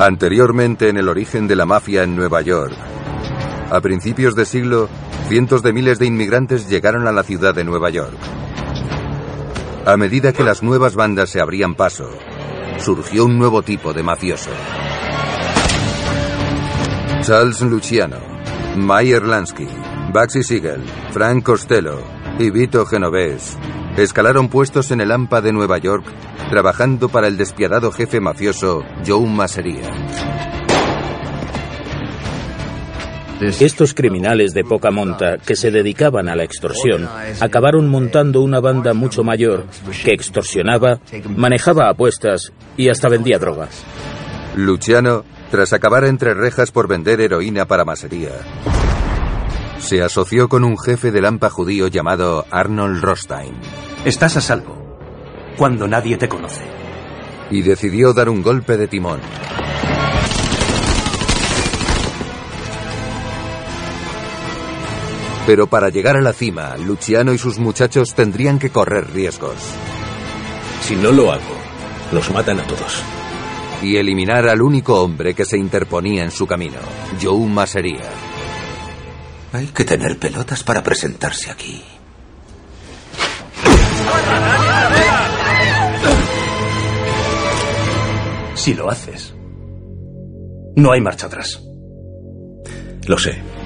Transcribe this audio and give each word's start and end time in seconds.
Anteriormente 0.00 0.88
en 0.88 0.96
el 0.96 1.08
origen 1.08 1.48
de 1.48 1.56
la 1.56 1.66
mafia 1.66 2.04
en 2.04 2.14
Nueva 2.14 2.40
York. 2.40 2.72
A 3.68 3.80
principios 3.80 4.36
de 4.36 4.44
siglo, 4.44 4.88
cientos 5.28 5.64
de 5.64 5.72
miles 5.72 5.98
de 5.98 6.06
inmigrantes 6.06 6.68
llegaron 6.68 7.08
a 7.08 7.12
la 7.12 7.24
ciudad 7.24 7.52
de 7.52 7.64
Nueva 7.64 7.90
York. 7.90 8.16
A 9.84 9.96
medida 9.96 10.32
que 10.32 10.44
las 10.44 10.62
nuevas 10.62 10.94
bandas 10.94 11.30
se 11.30 11.40
abrían 11.40 11.74
paso, 11.74 12.08
surgió 12.78 13.24
un 13.24 13.38
nuevo 13.38 13.62
tipo 13.62 13.92
de 13.92 14.04
mafioso. 14.04 14.50
Charles 17.22 17.60
Luciano, 17.62 18.18
Meyer 18.76 19.24
Lansky, 19.24 19.66
Baxi 20.12 20.44
Siegel, 20.44 20.84
Frank 21.10 21.42
Costello 21.42 21.98
y 22.38 22.50
Vito 22.50 22.86
Genovés 22.86 23.58
escalaron 24.02 24.48
puestos 24.48 24.90
en 24.90 25.00
el 25.00 25.12
AMPA 25.12 25.40
de 25.40 25.52
Nueva 25.52 25.78
York 25.78 26.04
trabajando 26.50 27.08
para 27.08 27.26
el 27.26 27.36
despiadado 27.36 27.90
jefe 27.92 28.20
mafioso 28.20 28.84
Joe 29.06 29.26
Masseria. 29.26 29.90
Estos 33.40 33.94
criminales 33.94 34.52
de 34.52 34.64
poca 34.64 34.90
monta 34.90 35.38
que 35.38 35.54
se 35.54 35.70
dedicaban 35.70 36.28
a 36.28 36.34
la 36.34 36.42
extorsión 36.42 37.08
acabaron 37.40 37.88
montando 37.88 38.40
una 38.40 38.58
banda 38.58 38.94
mucho 38.94 39.22
mayor 39.22 39.66
que 40.04 40.12
extorsionaba, 40.12 40.98
manejaba 41.36 41.88
apuestas 41.88 42.52
y 42.76 42.88
hasta 42.88 43.08
vendía 43.08 43.38
drogas. 43.38 43.84
Luciano, 44.56 45.24
tras 45.52 45.72
acabar 45.72 46.04
entre 46.04 46.34
rejas 46.34 46.72
por 46.72 46.88
vender 46.88 47.20
heroína 47.20 47.66
para 47.66 47.84
Masseria, 47.84 48.32
se 49.80 50.02
asoció 50.02 50.48
con 50.48 50.64
un 50.64 50.76
jefe 50.78 51.10
del 51.10 51.24
AMPA 51.24 51.50
judío 51.50 51.88
llamado 51.88 52.44
Arnold 52.50 53.02
Rostein. 53.02 53.54
Estás 54.04 54.36
a 54.36 54.40
salvo 54.40 54.76
cuando 55.56 55.88
nadie 55.88 56.16
te 56.16 56.28
conoce. 56.28 56.62
Y 57.50 57.62
decidió 57.62 58.12
dar 58.12 58.28
un 58.28 58.42
golpe 58.42 58.76
de 58.76 58.86
timón. 58.86 59.20
Pero 65.46 65.66
para 65.66 65.88
llegar 65.88 66.16
a 66.16 66.20
la 66.20 66.32
cima, 66.32 66.76
Luciano 66.76 67.32
y 67.32 67.38
sus 67.38 67.58
muchachos 67.58 68.14
tendrían 68.14 68.58
que 68.58 68.70
correr 68.70 69.12
riesgos. 69.12 69.56
Si 70.82 70.94
no 70.94 71.10
lo 71.10 71.32
hago, 71.32 71.56
los 72.12 72.30
matan 72.30 72.60
a 72.60 72.66
todos. 72.66 73.02
Y 73.82 73.96
eliminar 73.96 74.46
al 74.48 74.60
único 74.60 75.02
hombre 75.02 75.34
que 75.34 75.46
se 75.46 75.56
interponía 75.56 76.22
en 76.22 76.30
su 76.30 76.46
camino, 76.46 76.78
Joe 77.22 77.46
Masseria. 77.46 78.37
Hay 79.52 79.66
que 79.68 79.84
tener 79.84 80.18
pelotas 80.18 80.62
para 80.62 80.82
presentarse 80.82 81.50
aquí. 81.50 81.82
Si 88.54 88.74
lo 88.74 88.90
haces, 88.90 89.34
no 90.76 90.92
hay 90.92 91.00
marcha 91.00 91.26
atrás. 91.26 91.62
Lo 93.06 93.16
sé. 93.16 93.57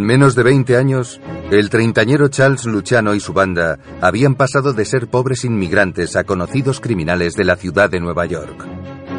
En 0.00 0.06
menos 0.06 0.34
de 0.34 0.42
20 0.42 0.78
años, 0.78 1.20
el 1.50 1.68
treintañero 1.68 2.28
Charles 2.28 2.64
Luciano 2.64 3.14
y 3.14 3.20
su 3.20 3.34
banda 3.34 3.78
habían 4.00 4.34
pasado 4.34 4.72
de 4.72 4.86
ser 4.86 5.08
pobres 5.08 5.44
inmigrantes 5.44 6.16
a 6.16 6.24
conocidos 6.24 6.80
criminales 6.80 7.34
de 7.34 7.44
la 7.44 7.56
ciudad 7.56 7.90
de 7.90 8.00
Nueva 8.00 8.24
York. 8.24 8.66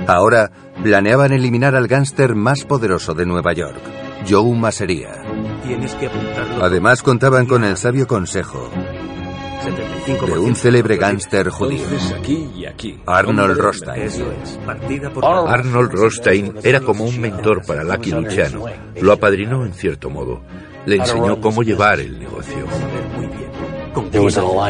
Ahora 0.08 0.50
planeaban 0.82 1.34
eliminar 1.34 1.76
al 1.76 1.88
gángster 1.88 2.34
más 2.34 2.66
poderoso 2.66 3.14
de 3.14 3.28
Nueva 3.28 3.54
York, 3.54 3.80
Joe 4.28 4.56
Masseria. 4.56 5.22
Además 6.60 7.04
contaban 7.04 7.46
con 7.46 7.64
el 7.64 7.78
sabio 7.78 8.08
consejo 8.08 8.72
de 10.26 10.40
un 10.40 10.56
célebre 10.56 10.98
gángster 10.98 11.50
judío, 11.50 11.86
Arnold 13.06 13.58
Rostein. 13.58 14.12
Arnold 15.22 15.92
Rostein 15.92 16.54
era 16.64 16.82
como 16.82 17.06
un 17.06 17.22
mentor 17.22 17.64
para 17.68 17.84
Lucky 17.84 18.12
Luciano. 18.12 18.66
Lo 19.00 19.12
apadrinó 19.12 19.64
en 19.64 19.74
cierto 19.74 20.10
modo. 20.10 20.42
Le 20.86 20.96
enseñó 20.96 21.40
cómo 21.40 21.64
llevar 21.64 22.00
el 22.00 22.20
negocio. 22.20 22.66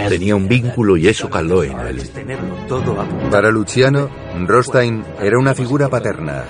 Tenía 0.09 0.35
un 0.35 0.47
vínculo 0.47 0.97
y 0.97 1.07
eso 1.07 1.29
caló 1.29 1.63
en 1.63 1.79
él. 1.79 2.01
Para 3.29 3.51
Luciano, 3.51 4.09
Rostein 4.47 5.03
era 5.21 5.37
una 5.37 5.53
figura 5.53 5.89
paterna 5.89 6.43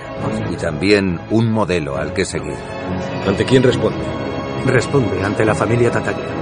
y 0.49 0.55
también 0.55 1.19
un 1.31 1.51
modelo 1.51 1.97
al 1.97 2.13
que 2.13 2.23
seguir. 2.23 2.55
¿Ante 3.27 3.45
quién 3.45 3.63
responde? 3.63 3.99
Responde 4.65 5.21
ante 5.23 5.43
la 5.43 5.53
familia 5.53 5.91
Tataglia. 5.91 6.41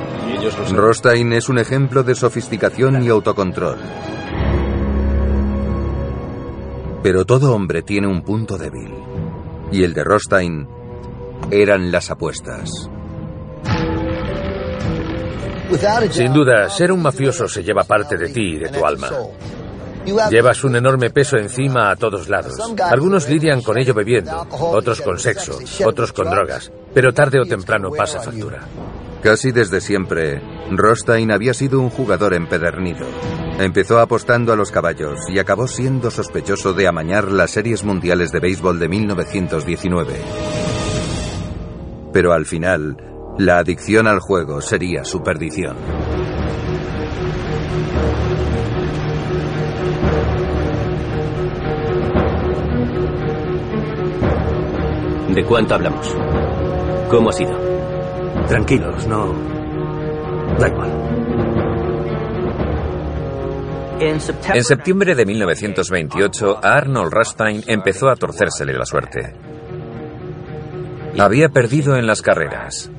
Rostein 0.72 1.34
es 1.34 1.50
un 1.50 1.58
ejemplo 1.58 2.04
de 2.04 2.16
sofisticación 2.16 3.04
y 3.04 3.10
autocontrol. 3.10 3.78
Pero 7.02 7.26
todo 7.26 7.56
hombre 7.56 7.82
tiene 7.82 8.08
un 8.08 8.22
punto 8.22 8.58
débil. 8.58 8.94
Y 9.72 9.84
el 9.84 9.94
de 9.94 10.04
Rostein 10.04 10.68
eran 11.50 11.92
las 11.92 12.12
apuestas. 12.12 12.90
Sin 16.12 16.34
duda, 16.34 16.70
ser 16.70 16.92
un 16.92 17.02
mafioso 17.02 17.48
se 17.48 17.64
lleva 17.64 17.84
parte 17.84 18.18
de 18.18 18.30
ti 18.30 18.56
y 18.56 18.60
de 18.60 18.70
tu 18.70 18.86
alma. 18.86 19.10
Llevas 20.30 20.64
un 20.64 20.76
enorme 20.76 21.10
peso 21.12 21.38
encima 21.38 21.92
a 21.92 21.96
todos 21.96 22.28
lados. 22.30 22.58
Algunos 22.90 23.30
lidian 23.30 23.62
con 23.62 23.78
ello 23.78 23.94
bebiendo, 23.94 24.48
otros 24.50 25.02
con 25.02 25.20
sexo, 25.20 25.60
otros 25.86 26.14
con 26.14 26.30
drogas, 26.30 26.72
pero 26.94 27.14
tarde 27.14 27.40
o 27.40 27.46
temprano 27.46 27.90
pasa 27.92 28.22
factura. 28.22 28.62
Casi 29.22 29.52
desde 29.52 29.82
siempre, 29.82 30.42
Rostein 30.72 31.32
había 31.32 31.54
sido 31.54 31.82
un 31.82 31.90
jugador 31.90 32.34
empedernido. 32.34 33.06
Empezó 33.60 34.00
apostando 34.00 34.54
a 34.54 34.56
los 34.56 34.72
caballos 34.72 35.20
y 35.28 35.38
acabó 35.40 35.68
siendo 35.68 36.10
sospechoso 36.10 36.74
de 36.74 36.88
amañar 36.88 37.30
las 37.30 37.52
series 37.52 37.84
mundiales 37.84 38.32
de 38.32 38.40
béisbol 38.40 38.80
de 38.80 38.88
1919. 38.88 40.14
Pero 42.14 42.32
al 42.32 42.46
final, 42.46 42.96
la 43.40 43.60
adicción 43.60 44.06
al 44.06 44.20
juego 44.20 44.60
sería 44.60 45.06
su 45.06 45.24
perdición. 45.24 45.78
¿De 55.34 55.46
cuánto 55.46 55.76
hablamos? 55.76 56.14
¿Cómo 57.10 57.30
ha 57.30 57.32
sido? 57.32 57.58
Tranquilos, 58.50 59.08
no. 59.08 59.34
Da 60.60 60.68
igual. 60.68 60.90
En 64.02 64.64
septiembre 64.64 65.16
de 65.16 65.26
1928, 65.26 66.60
a 66.62 66.76
Arnold 66.76 67.14
Rothstein 67.14 67.64
empezó 67.68 68.10
a 68.10 68.18
torcérsele 68.18 68.74
la 68.74 68.86
suerte. 68.86 69.34
Había 71.18 71.48
perdido 71.48 71.96
en 71.96 72.06
las 72.06 72.22
carreras. 72.22 72.92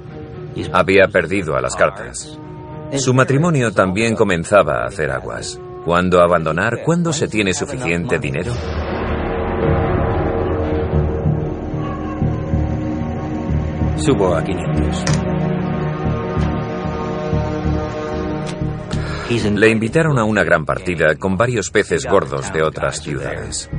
Había 0.73 1.09
perdido 1.09 1.57
a 1.57 1.61
las 1.61 1.77
cartas. 1.77 2.39
Su 2.99 3.15
matrimonio 3.15 3.73
también 3.73 4.17
comenzaba 4.17 4.83
a 4.83 4.87
hacer 4.87 5.11
aguas. 5.11 5.61
¿Cuándo 5.85 6.21
abandonar? 6.21 6.83
¿Cuándo 6.85 7.13
se 7.13 7.29
tiene 7.29 7.55
suficiente 7.55 8.19
dinero? 8.19 8.53
Subo 13.97 14.35
a 14.35 14.43
500. 14.43 15.05
Le 19.31 19.69
invitaron 19.69 20.19
a 20.19 20.25
una 20.25 20.43
gran 20.43 20.65
partida 20.65 21.15
con 21.15 21.37
varios 21.37 21.71
peces 21.71 22.05
gordos 22.05 22.53
de 22.53 22.63
otras 22.63 23.01
ciudades. 23.01 23.71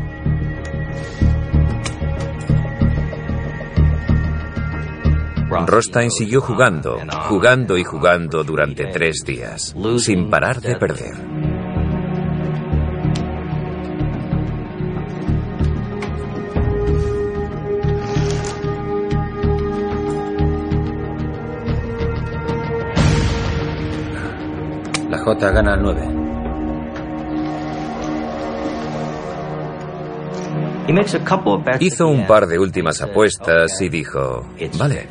Rostein 5.52 6.10
siguió 6.10 6.42
jugando, 6.42 6.98
jugando 7.28 7.78
y 7.78 7.84
jugando 7.84 8.44
durante 8.44 8.86
tres 8.86 9.24
días, 9.26 9.76
sin 9.98 10.30
parar 10.30 10.62
de 10.62 10.76
perder. 10.78 11.16
La 25.10 25.18
J 25.18 25.52
gana 25.52 25.74
al 25.74 25.82
9. 25.82 26.21
Hizo 31.80 32.08
un 32.08 32.28
par 32.28 32.48
de 32.48 32.60
últimas 32.60 33.02
apuestas 33.02 33.82
y 33.82 33.90
dijo, 33.90 34.46
vale, 34.78 35.08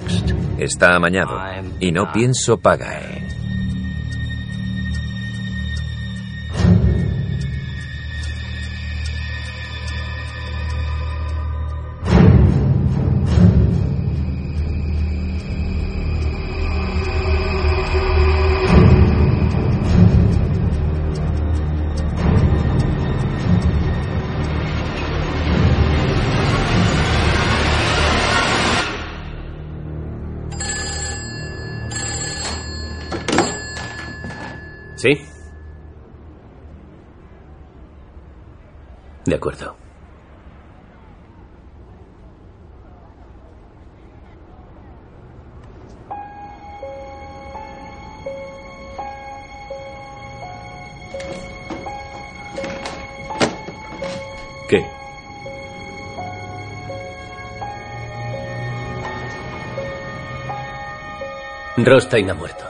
está 0.58 0.94
amañado 0.94 1.38
y 1.78 1.92
no 1.92 2.12
pienso 2.12 2.58
pagar. 2.58 3.19
De 39.30 39.36
acuerdo. 39.36 39.76
¿Qué? 54.68 54.84
Rostein 61.76 62.30
ha 62.30 62.34
muerto. 62.34 62.69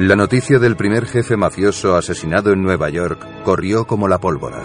La 0.00 0.16
noticia 0.16 0.58
del 0.58 0.76
primer 0.76 1.04
jefe 1.04 1.36
mafioso 1.36 1.94
asesinado 1.94 2.54
en 2.54 2.62
Nueva 2.62 2.88
York 2.88 3.22
corrió 3.44 3.86
como 3.86 4.08
la 4.08 4.16
pólvora. 4.16 4.62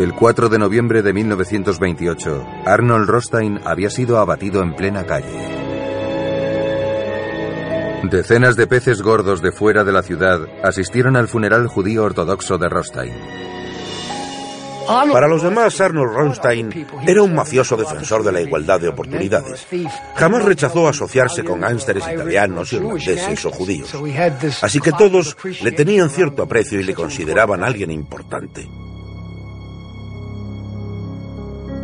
El 0.00 0.14
4 0.14 0.48
de 0.48 0.58
noviembre 0.58 1.02
de 1.02 1.12
1928, 1.12 2.44
Arnold 2.66 3.08
Rostein 3.08 3.60
había 3.64 3.88
sido 3.88 4.18
abatido 4.18 4.64
en 4.64 4.74
plena 4.74 5.06
calle. 5.06 5.30
Decenas 8.10 8.56
de 8.56 8.66
peces 8.66 9.00
gordos 9.00 9.42
de 9.42 9.52
fuera 9.52 9.84
de 9.84 9.92
la 9.92 10.02
ciudad 10.02 10.40
asistieron 10.64 11.14
al 11.14 11.28
funeral 11.28 11.68
judío 11.68 12.02
ortodoxo 12.02 12.58
de 12.58 12.68
Rostein. 12.68 13.12
Para 14.88 15.28
los 15.28 15.42
demás, 15.42 15.78
Arnold 15.80 16.12
Ronstein 16.12 16.86
era 17.06 17.22
un 17.22 17.34
mafioso 17.34 17.76
defensor 17.76 18.22
de 18.24 18.32
la 18.32 18.40
igualdad 18.40 18.80
de 18.80 18.88
oportunidades. 18.88 19.66
Jamás 20.16 20.44
rechazó 20.44 20.88
asociarse 20.88 21.44
con 21.44 21.60
gángsteres 21.60 22.04
italianos, 22.10 22.72
irlandeses 22.72 23.44
o 23.44 23.50
judíos. 23.50 23.94
Así 24.62 24.80
que 24.80 24.92
todos 24.92 25.36
le 25.62 25.72
tenían 25.72 26.08
cierto 26.08 26.42
aprecio 26.42 26.80
y 26.80 26.84
le 26.84 26.94
consideraban 26.94 27.62
alguien 27.62 27.90
importante. 27.90 28.66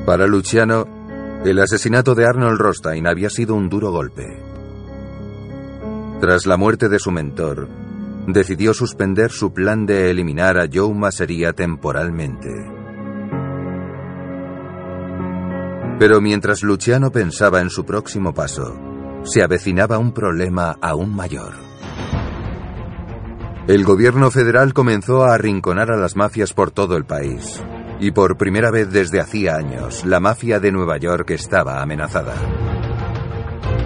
Para 0.06 0.26
Luciano, 0.26 0.86
el 1.44 1.60
asesinato 1.60 2.14
de 2.14 2.26
Arnold 2.26 2.58
Rostein 2.58 3.06
había 3.06 3.28
sido 3.28 3.54
un 3.54 3.68
duro 3.68 3.90
golpe. 3.90 4.24
Tras 6.20 6.46
la 6.46 6.56
muerte 6.56 6.88
de 6.88 6.98
su 6.98 7.10
mentor, 7.10 7.68
decidió 8.26 8.72
suspender 8.72 9.30
su 9.30 9.52
plan 9.52 9.84
de 9.84 10.10
eliminar 10.10 10.58
a 10.58 10.68
Joe 10.72 10.94
Masseria 10.94 11.52
temporalmente. 11.52 12.74
Pero 15.99 16.20
mientras 16.20 16.62
Luciano 16.62 17.11
pensaba 17.11 17.61
en 17.61 17.70
su 17.70 17.85
próximo 17.85 18.35
paso, 18.35 18.76
se 19.25 19.43
avecinaba 19.43 19.99
un 19.99 20.12
problema 20.12 20.76
aún 20.81 21.14
mayor. 21.14 21.55
El 23.67 23.85
gobierno 23.85 24.31
federal 24.31 24.75
comenzó 24.75 25.25
a 25.25 25.35
arrinconar 25.35 25.91
a 25.91 25.96
las 25.96 26.17
mafias 26.17 26.52
por 26.52 26.70
todo 26.70 26.96
el 26.96 27.05
país. 27.05 27.62
Y 28.00 28.11
por 28.11 28.37
primera 28.37 28.70
vez 28.70 28.91
desde 28.91 29.20
hacía 29.20 29.56
años, 29.56 30.05
la 30.05 30.20
mafia 30.20 30.61
de 30.61 30.73
Nueva 30.73 30.99
York 30.99 31.31
estaba 31.31 31.81
amenazada. 31.81 32.35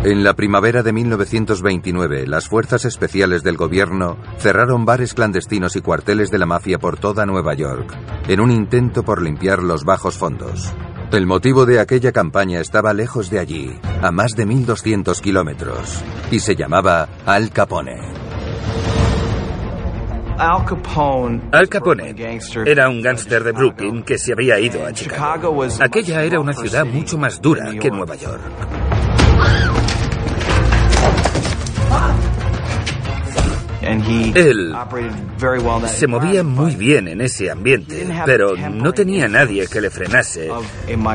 En 0.02 0.24
la 0.24 0.34
primavera 0.34 0.82
de 0.82 0.92
1929, 0.92 2.26
las 2.26 2.48
fuerzas 2.48 2.84
especiales 2.86 3.42
del 3.42 3.56
gobierno 3.56 4.16
cerraron 4.38 4.84
bares 4.84 5.12
clandestinos 5.12 5.76
y 5.76 5.80
cuarteles 5.80 6.30
de 6.30 6.38
la 6.38 6.46
mafia 6.46 6.78
por 6.78 6.98
toda 6.98 7.26
Nueva 7.26 7.54
York, 7.54 7.94
en 8.26 8.40
un 8.40 8.50
intento 8.50 9.04
por 9.04 9.20
limpiar 9.20 9.62
los 9.62 9.84
bajos 9.84 10.16
fondos. 10.16 10.72
El 11.10 11.24
motivo 11.24 11.64
de 11.64 11.80
aquella 11.80 12.12
campaña 12.12 12.60
estaba 12.60 12.92
lejos 12.92 13.30
de 13.30 13.38
allí, 13.38 13.80
a 14.02 14.12
más 14.12 14.32
de 14.32 14.46
1.200 14.46 15.18
kilómetros, 15.22 16.02
y 16.30 16.38
se 16.38 16.54
llamaba 16.54 17.08
Al 17.24 17.50
Capone. 17.50 17.96
Al 20.36 20.66
Capone, 20.66 21.40
Al 21.50 21.68
Capone 21.68 22.14
era 22.66 22.90
un 22.90 23.00
gángster 23.00 23.42
de 23.42 23.52
Brooklyn 23.52 24.02
que 24.02 24.18
se 24.18 24.34
había 24.34 24.60
ido 24.60 24.86
a 24.86 24.92
Chicago. 24.92 25.66
Aquella 25.80 26.22
era 26.22 26.40
una 26.40 26.52
ciudad 26.52 26.84
mucho 26.84 27.16
más 27.16 27.40
dura 27.40 27.70
que 27.80 27.90
Nueva 27.90 28.14
York. 28.14 29.87
Él 33.88 34.74
se 35.86 36.06
movía 36.06 36.42
muy 36.42 36.76
bien 36.76 37.08
en 37.08 37.20
ese 37.20 37.50
ambiente, 37.50 38.06
pero 38.26 38.56
no 38.56 38.92
tenía 38.92 39.28
nadie 39.28 39.66
que 39.66 39.80
le 39.80 39.90
frenase, 39.90 40.50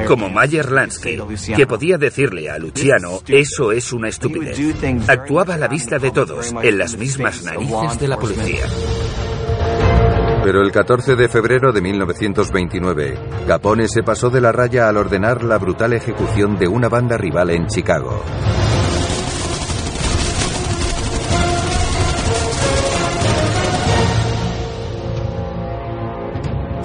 como 0.07 0.29
Mayer 0.29 0.71
Lansky, 0.71 1.19
que 1.55 1.67
podía 1.67 1.97
decirle 1.97 2.49
a 2.49 2.57
Luciano, 2.57 3.21
eso 3.27 3.71
es 3.71 3.93
una 3.93 4.09
estupidez. 4.09 4.59
Actuaba 5.07 5.55
a 5.55 5.57
la 5.57 5.67
vista 5.67 5.99
de 5.99 6.11
todos, 6.11 6.53
en 6.61 6.77
las 6.77 6.97
mismas 6.97 7.43
narices 7.43 7.99
de 7.99 8.07
la 8.07 8.17
policía. 8.17 8.63
Pero 10.43 10.61
el 10.61 10.71
14 10.73 11.15
de 11.15 11.29
febrero 11.29 11.71
de 11.71 11.81
1929, 11.81 13.17
Capone 13.47 13.87
se 13.87 14.03
pasó 14.03 14.29
de 14.29 14.41
la 14.41 14.51
raya 14.51 14.89
al 14.89 14.97
ordenar 14.97 15.41
la 15.41 15.57
brutal 15.57 15.93
ejecución 15.93 16.57
de 16.57 16.67
una 16.67 16.89
banda 16.89 17.17
rival 17.17 17.49
en 17.51 17.67
Chicago. 17.67 18.21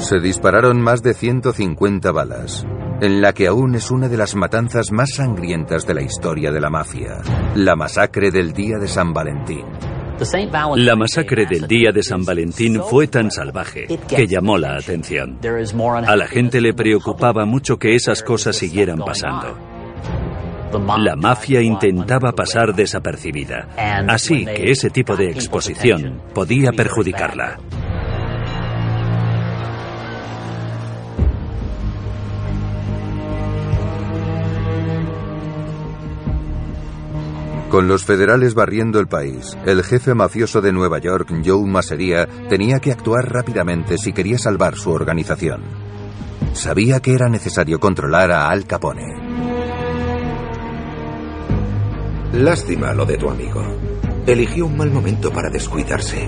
Se 0.08 0.20
dispararon 0.20 0.80
más 0.80 1.02
de 1.02 1.12
150 1.12 2.10
balas, 2.12 2.66
en 3.02 3.20
la 3.20 3.34
que 3.34 3.46
aún 3.46 3.74
es 3.74 3.90
una 3.90 4.08
de 4.08 4.16
las 4.16 4.34
matanzas 4.34 4.90
más 4.90 5.10
sangrientas 5.16 5.86
de 5.86 5.92
la 5.92 6.00
historia 6.00 6.50
de 6.50 6.62
la 6.62 6.70
mafia, 6.70 7.20
la 7.54 7.76
masacre 7.76 8.30
del 8.30 8.54
día 8.54 8.78
de 8.78 8.88
San 8.88 9.12
Valentín. 9.12 9.66
La 10.76 10.96
masacre 10.96 11.44
del 11.44 11.66
día 11.66 11.92
de 11.92 12.02
San 12.02 12.24
Valentín 12.24 12.80
fue 12.88 13.08
tan 13.08 13.30
salvaje 13.30 13.86
que 14.08 14.26
llamó 14.26 14.56
la 14.56 14.76
atención. 14.76 15.38
A 16.06 16.16
la 16.16 16.26
gente 16.26 16.62
le 16.62 16.72
preocupaba 16.72 17.44
mucho 17.44 17.76
que 17.76 17.94
esas 17.94 18.22
cosas 18.22 18.56
siguieran 18.56 19.00
pasando. 19.00 19.58
La 21.00 21.16
mafia 21.16 21.60
intentaba 21.60 22.32
pasar 22.32 22.74
desapercibida, 22.74 23.68
así 24.08 24.46
que 24.46 24.70
ese 24.70 24.88
tipo 24.88 25.16
de 25.16 25.26
exposición 25.26 26.22
podía 26.32 26.72
perjudicarla. 26.72 27.58
Con 37.70 37.86
los 37.86 38.04
federales 38.04 38.54
barriendo 38.54 38.98
el 38.98 39.08
país, 39.08 39.56
el 39.66 39.82
jefe 39.82 40.14
mafioso 40.14 40.62
de 40.62 40.72
Nueva 40.72 40.98
York, 41.00 41.28
Joe 41.44 41.66
Masseria, 41.66 42.26
tenía 42.48 42.78
que 42.80 42.92
actuar 42.92 43.30
rápidamente 43.30 43.98
si 43.98 44.14
quería 44.14 44.38
salvar 44.38 44.76
su 44.76 44.90
organización. 44.90 45.62
Sabía 46.54 47.00
que 47.00 47.12
era 47.12 47.28
necesario 47.28 47.78
controlar 47.78 48.30
a 48.30 48.48
Al 48.48 48.64
Capone. 48.64 49.04
Lástima 52.32 52.94
lo 52.94 53.04
de 53.04 53.18
tu 53.18 53.28
amigo. 53.28 53.62
Eligió 54.26 54.64
un 54.64 54.76
mal 54.76 54.90
momento 54.90 55.30
para 55.30 55.50
descuidarse. 55.50 56.26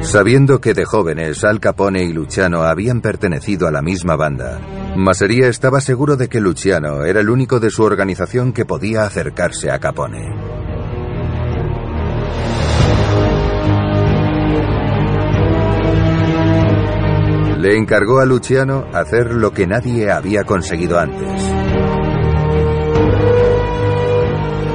Sabiendo 0.00 0.60
que 0.60 0.72
de 0.72 0.84
jóvenes 0.86 1.44
Al 1.44 1.60
Capone 1.60 2.04
y 2.04 2.12
Luciano 2.12 2.62
habían 2.62 3.02
pertenecido 3.02 3.68
a 3.68 3.70
la 3.70 3.82
misma 3.82 4.16
banda, 4.16 4.60
Masseria 4.96 5.48
estaba 5.48 5.80
seguro 5.80 6.16
de 6.16 6.28
que 6.28 6.40
Luciano 6.40 7.04
era 7.04 7.20
el 7.20 7.30
único 7.30 7.60
de 7.60 7.70
su 7.70 7.82
organización 7.82 8.52
que 8.52 8.66
podía 8.66 9.04
acercarse 9.04 9.70
a 9.70 9.78
Capone. 9.78 10.28
Le 17.58 17.76
encargó 17.78 18.20
a 18.20 18.26
Luciano 18.26 18.84
hacer 18.92 19.32
lo 19.32 19.52
que 19.52 19.66
nadie 19.66 20.10
había 20.10 20.44
conseguido 20.44 20.98
antes. 20.98 21.42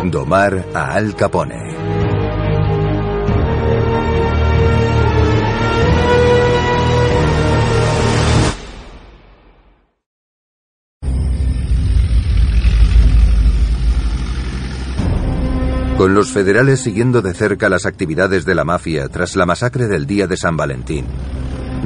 Domar 0.05 0.65
a 0.73 0.93
Al 0.93 1.15
Capone. 1.15 1.86
Con 15.97 16.13
los 16.13 16.31
federales 16.31 16.79
siguiendo 16.79 17.23
de 17.23 17.33
cerca 17.33 17.69
las 17.69 17.87
actividades 17.87 18.45
de 18.45 18.53
la 18.53 18.63
mafia 18.63 19.09
tras 19.09 19.35
la 19.35 19.47
masacre 19.47 19.87
del 19.87 20.05
día 20.05 20.27
de 20.27 20.37
San 20.37 20.55
Valentín, 20.55 21.05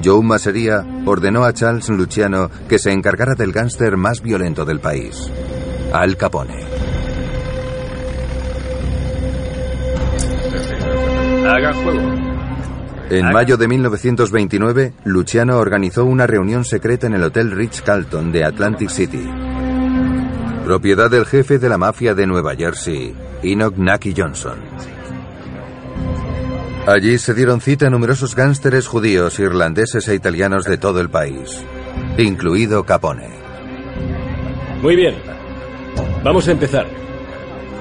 Joe 0.03 0.21
Masseria 0.21 0.85
ordenó 1.05 1.45
a 1.45 1.53
Charles 1.53 1.87
Luciano 1.87 2.51
que 2.67 2.77
se 2.77 2.91
encargara 2.91 3.35
del 3.35 3.53
gángster 3.53 3.95
más 3.95 4.21
violento 4.21 4.65
del 4.65 4.81
país, 4.81 5.31
Al 5.93 6.17
Capone. 6.17 6.65
Haga 11.47 11.73
juego. 11.73 12.31
En 13.09 13.31
mayo 13.31 13.55
de 13.55 13.67
1929, 13.67 14.93
Luciano 15.05 15.57
organizó 15.57 16.03
una 16.03 16.27
reunión 16.27 16.65
secreta 16.65 17.07
en 17.07 17.13
el 17.13 17.23
Hotel 17.23 17.51
Ritz 17.51 17.81
Carlton 17.81 18.33
de 18.33 18.43
Atlantic 18.43 18.89
City, 18.89 19.25
propiedad 20.65 21.09
del 21.09 21.25
jefe 21.25 21.59
de 21.59 21.69
la 21.69 21.77
mafia 21.77 22.13
de 22.13 22.27
Nueva 22.27 22.55
Jersey, 22.55 23.13
Enoch 23.43 23.75
Naki 23.77 24.13
Johnson. 24.15 24.59
Allí 26.87 27.17
se 27.19 27.33
dieron 27.33 27.61
cita 27.61 27.89
numerosos 27.89 28.35
gánsteres 28.35 28.87
judíos, 28.87 29.39
irlandeses 29.39 30.07
e 30.07 30.15
italianos 30.15 30.65
de 30.65 30.77
todo 30.77 30.99
el 30.99 31.09
país, 31.09 31.63
incluido 32.17 32.83
Capone. 32.83 33.29
Muy 34.81 34.95
bien. 34.95 35.15
Vamos 36.23 36.47
a 36.47 36.51
empezar. 36.51 36.87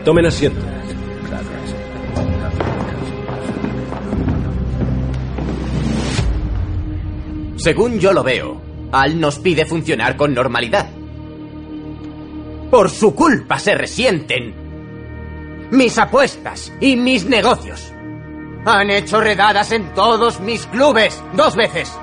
Tomen 0.04 0.26
asiento. 0.26 0.60
Según 7.56 7.98
yo 7.98 8.12
lo 8.12 8.22
veo, 8.22 8.60
Al 8.92 9.20
nos 9.20 9.38
pide 9.38 9.66
funcionar 9.66 10.16
con 10.16 10.34
normalidad. 10.34 10.90
Por 12.70 12.90
su 12.90 13.14
culpa 13.14 13.58
se 13.58 13.74
resienten 13.74 14.59
mis 15.70 15.98
apuestas 15.98 16.72
y 16.80 16.96
mis 16.96 17.24
negocios. 17.24 17.92
Han 18.64 18.90
hecho 18.90 19.20
redadas 19.20 19.72
en 19.72 19.94
todos 19.94 20.40
mis 20.40 20.66
clubes, 20.66 21.22
dos 21.34 21.56
veces. 21.56 21.98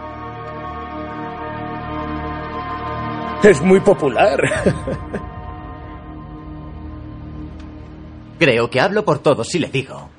Es 3.43 3.61
muy 3.61 3.79
popular. 3.79 4.41
Creo 8.39 8.69
que 8.69 8.81
hablo 8.81 9.05
por 9.05 9.19
todos 9.19 9.47
si 9.47 9.59
le 9.59 9.67
digo 9.67 10.09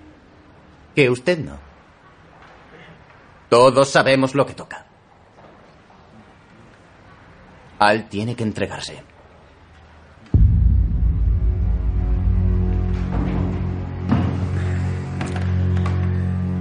que 0.94 1.10
usted 1.10 1.38
no. 1.38 1.58
Todos 3.48 3.88
sabemos 3.88 4.34
lo 4.34 4.46
que 4.46 4.54
toca. 4.54 4.86
Al 7.78 8.08
tiene 8.08 8.34
que 8.34 8.42
entregarse. 8.42 9.02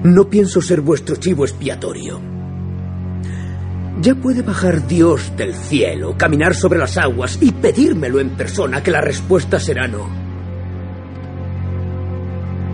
No 0.07 0.29
pienso 0.29 0.61
ser 0.61 0.79
vuestro 0.79 1.17
chivo 1.17 1.43
expiatorio. 1.43 2.21
Ya 3.99 4.15
puede 4.15 4.41
bajar 4.41 4.87
Dios 4.87 5.35
del 5.35 5.53
cielo, 5.53 6.15
caminar 6.17 6.55
sobre 6.55 6.79
las 6.79 6.97
aguas 6.97 7.37
y 7.41 7.51
pedírmelo 7.51 8.21
en 8.21 8.29
persona, 8.29 8.81
que 8.81 8.91
la 8.91 9.01
respuesta 9.01 9.59
será 9.59 9.85
no. 9.85 10.07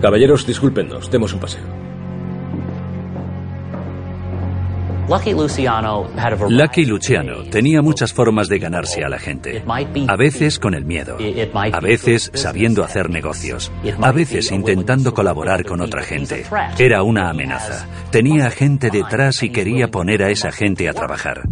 Caballeros, 0.00 0.46
discúlpenos, 0.46 1.10
demos 1.10 1.32
un 1.32 1.40
paseo. 1.40 1.83
Lucky 6.48 6.86
Luciano 6.86 7.42
tenía 7.50 7.82
muchas 7.82 8.12
formas 8.14 8.48
de 8.48 8.58
ganarse 8.58 9.04
a 9.04 9.08
la 9.10 9.18
gente. 9.18 9.62
A 10.08 10.16
veces 10.16 10.58
con 10.58 10.74
el 10.74 10.86
miedo, 10.86 11.18
a 11.72 11.80
veces 11.80 12.30
sabiendo 12.32 12.82
hacer 12.82 13.10
negocios, 13.10 13.70
a 14.00 14.12
veces 14.12 14.50
intentando 14.50 15.12
colaborar 15.12 15.64
con 15.66 15.82
otra 15.82 16.02
gente. 16.02 16.44
Era 16.78 17.02
una 17.02 17.28
amenaza. 17.28 17.86
Tenía 18.10 18.50
gente 18.50 18.90
detrás 18.90 19.42
y 19.42 19.50
quería 19.50 19.90
poner 19.90 20.22
a 20.22 20.30
esa 20.30 20.50
gente 20.50 20.88
a 20.88 20.94
trabajar. 20.94 21.42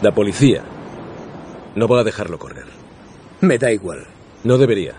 La 0.00 0.12
policía 0.12 0.62
no 1.74 1.88
va 1.88 2.00
a 2.00 2.04
dejarlo 2.04 2.38
correr. 2.38 2.67
Me 3.40 3.56
da 3.56 3.70
igual. 3.70 4.06
No 4.44 4.58
debería. 4.58 4.94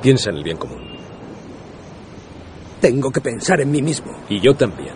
Piensa 0.00 0.30
en 0.30 0.36
el 0.36 0.44
bien 0.44 0.56
común. 0.56 0.80
Tengo 2.80 3.10
que 3.10 3.20
pensar 3.20 3.60
en 3.60 3.70
mí 3.70 3.82
mismo. 3.82 4.12
Y 4.28 4.40
yo 4.40 4.54
también. 4.54 4.94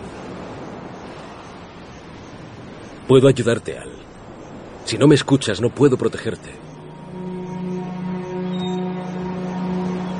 Puedo 3.07 3.27
ayudarte, 3.27 3.77
Al. 3.77 3.91
Si 4.83 4.97
no 4.97 5.07
me 5.07 5.15
escuchas, 5.15 5.61
no 5.61 5.69
puedo 5.69 5.95
protegerte. 5.97 6.49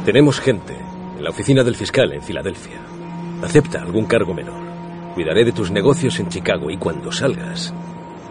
Tenemos 0.06 0.40
gente 0.40 0.74
en 1.18 1.24
la 1.24 1.32
oficina 1.32 1.64
del 1.64 1.76
fiscal 1.76 2.14
en 2.14 2.22
Filadelfia. 2.22 2.80
Acepta 3.44 3.82
algún 3.82 4.06
cargo 4.06 4.34
menor. 4.34 4.62
Cuidaré 5.16 5.44
de 5.44 5.52
tus 5.52 5.72
negocios 5.72 6.20
en 6.20 6.30
Chicago 6.30 6.70
y 6.70 6.78
cuando 6.78 7.12
salgas, 7.12 7.74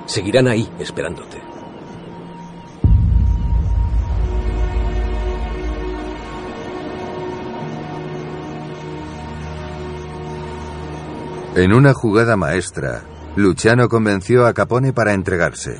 seguirán 0.06 0.48
ahí 0.48 0.68
esperándote. 0.78 1.45
En 11.56 11.72
una 11.72 11.94
jugada 11.94 12.36
maestra, 12.36 13.00
Luciano 13.34 13.88
convenció 13.88 14.46
a 14.46 14.52
Capone 14.52 14.92
para 14.92 15.14
entregarse. 15.14 15.78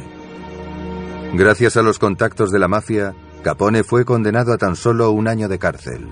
Gracias 1.35 1.77
a 1.77 1.83
los 1.83 1.99
contactos 1.99 2.51
de 2.51 2.59
la 2.59 2.67
mafia, 2.67 3.15
Capone 3.45 3.85
fue 3.85 4.07
condenado 4.07 4.55
a 4.55 4.57
tan 4.57 4.75
solo 4.75 5.11
un 5.11 5.29
año 5.29 5.49
de 5.49 5.59
cárcel. 5.59 6.09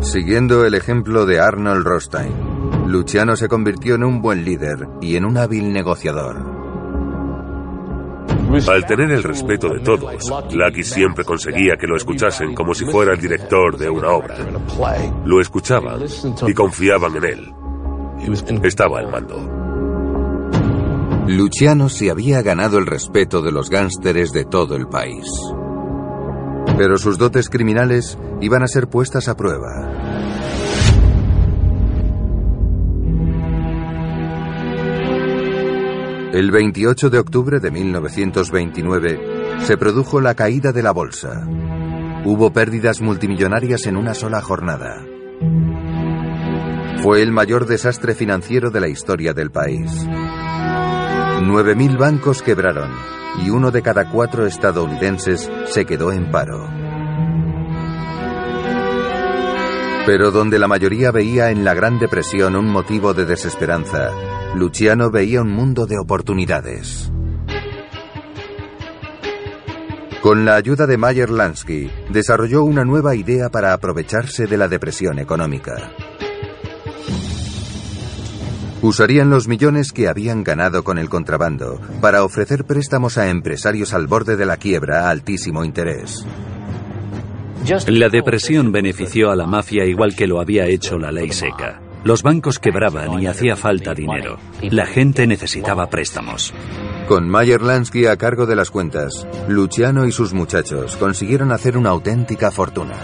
Siguiendo 0.00 0.64
el 0.64 0.74
ejemplo 0.74 1.24
de 1.24 1.38
Arnold 1.38 1.86
Rothstein, 1.86 2.32
Luciano 2.88 3.36
se 3.36 3.46
convirtió 3.46 3.94
en 3.94 4.02
un 4.02 4.20
buen 4.20 4.44
líder 4.44 4.88
y 5.00 5.14
en 5.14 5.24
un 5.24 5.36
hábil 5.36 5.72
negociador. 5.72 6.63
Al 8.68 8.86
tener 8.86 9.10
el 9.10 9.22
respeto 9.22 9.68
de 9.68 9.80
todos, 9.80 10.30
Lucky 10.52 10.82
siempre 10.82 11.24
conseguía 11.24 11.76
que 11.78 11.86
lo 11.86 11.96
escuchasen 11.96 12.54
como 12.54 12.74
si 12.74 12.84
fuera 12.84 13.12
el 13.12 13.20
director 13.20 13.76
de 13.76 13.90
una 13.90 14.10
obra. 14.10 14.36
Lo 15.24 15.40
escuchaban 15.40 16.02
y 16.46 16.54
confiaban 16.54 17.16
en 17.16 17.24
él. 17.24 17.54
Estaba 18.62 19.00
al 19.00 19.10
mando. 19.10 19.64
Luciano 21.26 21.88
se 21.88 22.10
había 22.10 22.42
ganado 22.42 22.78
el 22.78 22.86
respeto 22.86 23.40
de 23.42 23.50
los 23.50 23.70
gánsteres 23.70 24.30
de 24.32 24.44
todo 24.44 24.76
el 24.76 24.88
país. 24.88 25.26
Pero 26.76 26.98
sus 26.98 27.18
dotes 27.18 27.48
criminales 27.48 28.18
iban 28.40 28.62
a 28.62 28.66
ser 28.66 28.88
puestas 28.88 29.28
a 29.28 29.36
prueba. 29.36 30.23
El 36.34 36.50
28 36.50 37.10
de 37.10 37.20
octubre 37.20 37.60
de 37.60 37.70
1929 37.70 39.60
se 39.60 39.76
produjo 39.76 40.20
la 40.20 40.34
caída 40.34 40.72
de 40.72 40.82
la 40.82 40.90
bolsa. 40.90 41.46
Hubo 42.24 42.52
pérdidas 42.52 43.00
multimillonarias 43.00 43.86
en 43.86 43.96
una 43.96 44.14
sola 44.14 44.42
jornada. 44.42 45.06
Fue 47.04 47.22
el 47.22 47.30
mayor 47.30 47.66
desastre 47.66 48.16
financiero 48.16 48.72
de 48.72 48.80
la 48.80 48.88
historia 48.88 49.32
del 49.32 49.52
país. 49.52 49.92
9.000 50.08 51.96
bancos 51.96 52.42
quebraron 52.42 52.90
y 53.46 53.50
uno 53.50 53.70
de 53.70 53.82
cada 53.82 54.10
cuatro 54.10 54.44
estadounidenses 54.44 55.48
se 55.66 55.84
quedó 55.84 56.10
en 56.10 56.32
paro. 56.32 56.68
Pero 60.04 60.32
donde 60.32 60.58
la 60.58 60.66
mayoría 60.66 61.12
veía 61.12 61.50
en 61.52 61.64
la 61.64 61.74
Gran 61.74 62.00
Depresión 62.00 62.56
un 62.56 62.68
motivo 62.68 63.14
de 63.14 63.24
desesperanza, 63.24 64.10
Luciano 64.54 65.10
veía 65.10 65.42
un 65.42 65.50
mundo 65.50 65.84
de 65.86 65.98
oportunidades. 65.98 67.10
Con 70.22 70.44
la 70.44 70.54
ayuda 70.54 70.86
de 70.86 70.96
Mayer 70.96 71.28
Lansky, 71.28 71.90
desarrolló 72.10 72.62
una 72.62 72.84
nueva 72.84 73.16
idea 73.16 73.50
para 73.50 73.72
aprovecharse 73.72 74.46
de 74.46 74.56
la 74.56 74.68
depresión 74.68 75.18
económica. 75.18 75.90
Usarían 78.80 79.28
los 79.28 79.48
millones 79.48 79.92
que 79.92 80.06
habían 80.06 80.44
ganado 80.44 80.84
con 80.84 80.98
el 80.98 81.08
contrabando 81.08 81.80
para 82.00 82.22
ofrecer 82.22 82.64
préstamos 82.64 83.18
a 83.18 83.30
empresarios 83.30 83.92
al 83.92 84.06
borde 84.06 84.36
de 84.36 84.46
la 84.46 84.56
quiebra 84.56 85.08
a 85.08 85.10
altísimo 85.10 85.64
interés. 85.64 86.24
La 87.88 88.08
depresión 88.08 88.70
benefició 88.70 89.30
a 89.30 89.36
la 89.36 89.46
mafia 89.46 89.84
igual 89.84 90.14
que 90.14 90.28
lo 90.28 90.40
había 90.40 90.66
hecho 90.66 90.96
la 90.96 91.10
ley 91.10 91.32
seca. 91.32 91.83
Los 92.04 92.22
bancos 92.22 92.58
quebraban 92.58 93.18
y 93.22 93.26
hacía 93.26 93.56
falta 93.56 93.94
dinero. 93.94 94.36
La 94.62 94.84
gente 94.84 95.26
necesitaba 95.26 95.88
préstamos. 95.88 96.52
Con 97.08 97.28
Mayer 97.30 97.62
Lansky 97.62 98.06
a 98.06 98.18
cargo 98.18 98.44
de 98.44 98.54
las 98.54 98.70
cuentas, 98.70 99.26
Luciano 99.48 100.06
y 100.06 100.12
sus 100.12 100.34
muchachos 100.34 100.96
consiguieron 100.98 101.50
hacer 101.50 101.78
una 101.78 101.90
auténtica 101.90 102.50
fortuna. 102.50 102.96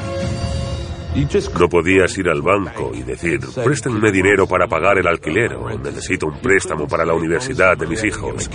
No 1.58 1.68
podías 1.68 2.16
ir 2.18 2.28
al 2.28 2.42
banco 2.42 2.92
y 2.94 3.02
decir, 3.02 3.40
préstenme 3.64 4.12
dinero 4.12 4.46
para 4.46 4.68
pagar 4.68 4.98
el 4.98 5.08
alquiler 5.08 5.54
o 5.54 5.68
necesito 5.78 6.26
un 6.26 6.38
préstamo 6.38 6.86
para 6.86 7.04
la 7.04 7.14
universidad 7.14 7.76
de 7.76 7.86
mis 7.86 8.04
hijos, 8.04 8.48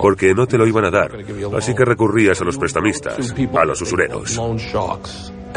porque 0.00 0.34
no 0.34 0.46
te 0.46 0.58
lo 0.58 0.66
iban 0.66 0.84
a 0.84 0.90
dar. 0.90 1.10
Así 1.56 1.74
que 1.74 1.84
recurrías 1.84 2.40
a 2.40 2.44
los 2.44 2.56
prestamistas, 2.56 3.34
a 3.54 3.64
los 3.64 3.80
usureros. 3.80 4.38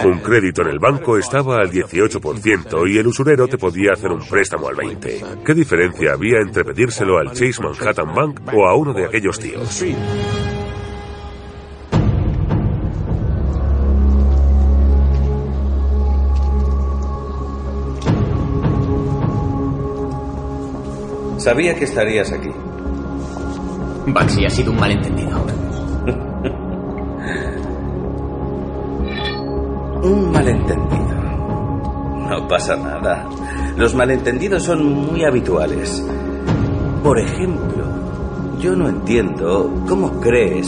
Un 0.03 0.19
crédito 0.19 0.62
en 0.63 0.69
el 0.69 0.79
banco 0.79 1.17
estaba 1.17 1.57
al 1.57 1.69
18% 1.69 2.89
y 2.89 2.98
el 2.98 3.07
usurero 3.07 3.48
te 3.48 3.57
podía 3.57 3.91
hacer 3.93 4.12
un 4.12 4.25
préstamo 4.27 4.69
al 4.69 4.75
20%. 4.75 5.43
¿Qué 5.43 5.53
diferencia 5.53 6.13
había 6.13 6.39
entre 6.39 6.63
pedírselo 6.63 7.19
al 7.19 7.31
Chase 7.33 7.62
Manhattan 7.62 8.15
Bank 8.15 8.41
o 8.53 8.67
a 8.67 8.75
uno 8.75 8.93
de 8.93 9.05
aquellos 9.05 9.38
tíos? 9.38 9.83
Sabía 21.38 21.75
que 21.75 21.86
estarías 21.86 22.31
aquí. 22.31 22.51
Baxi 24.07 24.45
ha 24.45 24.50
sido 24.50 24.71
un 24.71 24.79
malentendido. 24.79 25.61
Un 30.03 30.31
malentendido. 30.31 31.22
No 32.29 32.48
pasa 32.48 32.75
nada. 32.75 33.29
Los 33.77 33.93
malentendidos 33.93 34.63
son 34.63 35.12
muy 35.12 35.24
habituales. 35.24 36.03
Por 37.03 37.20
ejemplo, 37.20 37.86
yo 38.60 38.75
no 38.75 38.89
entiendo 38.89 39.84
cómo 39.88 40.20
crees 40.20 40.67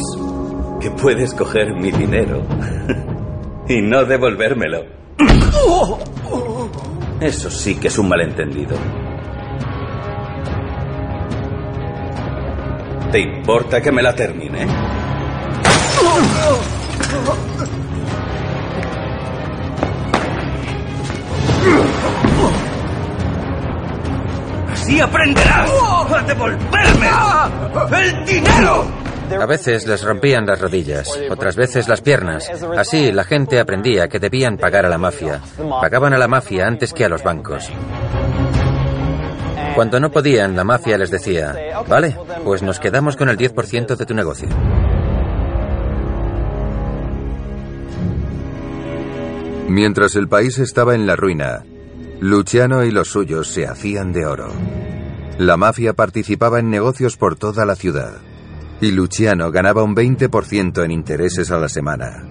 que 0.79 0.91
puedes 0.91 1.34
coger 1.34 1.73
mi 1.73 1.91
dinero 1.91 2.43
y 3.67 3.81
no 3.81 4.03
devolvérmelo. 4.05 4.84
Eso 7.19 7.49
sí 7.49 7.75
que 7.75 7.88
es 7.88 7.97
un 7.97 8.10
malentendido. 8.10 8.75
¿Te 13.12 13.19
importa 13.19 13.81
que 13.81 13.91
me 13.91 14.01
la 14.01 14.13
termine? 14.13 14.67
Así 24.93 25.01
aprenderás 25.01 25.71
a 25.71 26.21
devolverme 26.21 27.10
el 27.99 28.25
dinero. 28.25 28.86
A 29.41 29.45
veces 29.47 29.88
les 29.88 30.03
rompían 30.03 30.45
las 30.45 30.62
rodillas, 30.62 31.10
otras 31.32 31.56
veces 31.56 31.88
las 31.88 32.01
piernas. 32.01 32.47
Así 32.77 33.12
la 33.12 33.23
gente 33.23 33.60
aprendía 33.60 34.08
que 34.08 34.19
debían 34.19 34.58
pagar 34.58 34.86
a 34.86 34.89
la 34.89 34.99
mafia. 34.99 35.41
Pagaban 35.82 36.13
a 36.13 36.19
la 36.19 36.27
mafia 36.27 36.67
antes 36.67 36.93
que 36.93 37.06
a 37.06 37.10
los 37.10 37.23
bancos. 37.23 37.71
Cuando 39.73 39.99
no 39.99 40.12
podían, 40.12 40.56
la 40.56 40.63
mafia 40.63 40.99
les 40.99 41.10
decía, 41.10 41.56
vale, 41.88 42.15
pues 42.43 42.62
nos 42.62 42.79
quedamos 42.79 43.15
con 43.15 43.29
el 43.29 43.38
10% 43.39 43.95
de 43.95 44.06
tu 44.06 44.13
negocio. 44.13 44.49
Mientras 49.67 50.15
el 50.15 50.27
país 50.27 50.60
estaba 50.60 50.93
en 50.93 51.08
la 51.08 51.15
ruina, 51.15 51.63
Luciano 52.25 52.86
y 52.86 52.91
los 52.91 53.09
suyos 53.09 53.49
se 53.49 53.67
hacían 53.67 54.13
de 54.13 54.25
oro. 54.25 54.47
La 55.39 55.57
mafia 55.57 55.91
participaba 55.91 56.57
en 56.59 56.69
negocios 56.69 57.17
por 57.17 57.36
toda 57.36 57.65
la 57.65 57.75
ciudad 57.75 58.13
y 58.79 58.91
Luciano 58.91 59.51
ganaba 59.51 59.83
un 59.83 59.93
20% 59.93 60.86
en 60.86 60.91
intereses 60.91 61.51
a 61.51 61.57
la 61.57 61.67
semana. 61.67 62.23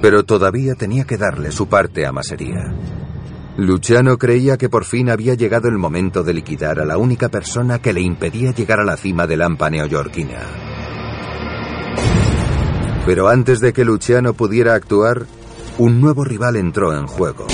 Pero 0.00 0.24
todavía 0.24 0.74
tenía 0.74 1.04
que 1.04 1.18
darle 1.18 1.52
su 1.52 1.68
parte 1.68 2.06
a 2.06 2.12
Masería. 2.12 2.74
Luciano 3.58 4.16
creía 4.16 4.56
que 4.56 4.70
por 4.70 4.86
fin 4.86 5.10
había 5.10 5.34
llegado 5.34 5.68
el 5.68 5.76
momento 5.76 6.22
de 6.22 6.32
liquidar 6.32 6.80
a 6.80 6.86
la 6.86 6.96
única 6.96 7.28
persona 7.28 7.82
que 7.82 7.92
le 7.92 8.00
impedía 8.00 8.54
llegar 8.54 8.80
a 8.80 8.84
la 8.84 8.96
cima 8.96 9.26
del 9.26 9.42
AMPA 9.42 9.68
neoyorquina. 9.68 10.40
Pero 13.04 13.28
antes 13.28 13.60
de 13.60 13.74
que 13.74 13.84
Luciano 13.84 14.32
pudiera 14.32 14.72
actuar, 14.72 15.26
un 15.76 16.00
nuevo 16.00 16.24
rival 16.24 16.56
entró 16.56 16.96
en 16.96 17.06
juego. 17.06 17.46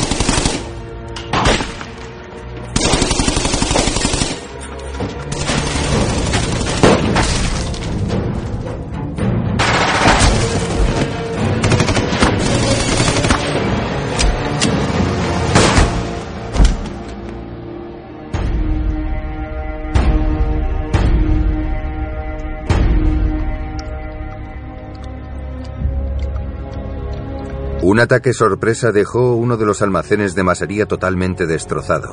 Un 27.97 28.01
ataque 28.01 28.35
sorpresa 28.35 28.93
dejó 28.93 29.37
uno 29.37 29.57
de 29.57 29.65
los 29.65 29.81
almacenes 29.81 30.35
de 30.35 30.43
masería 30.43 30.85
totalmente 30.85 31.47
destrozado. 31.47 32.11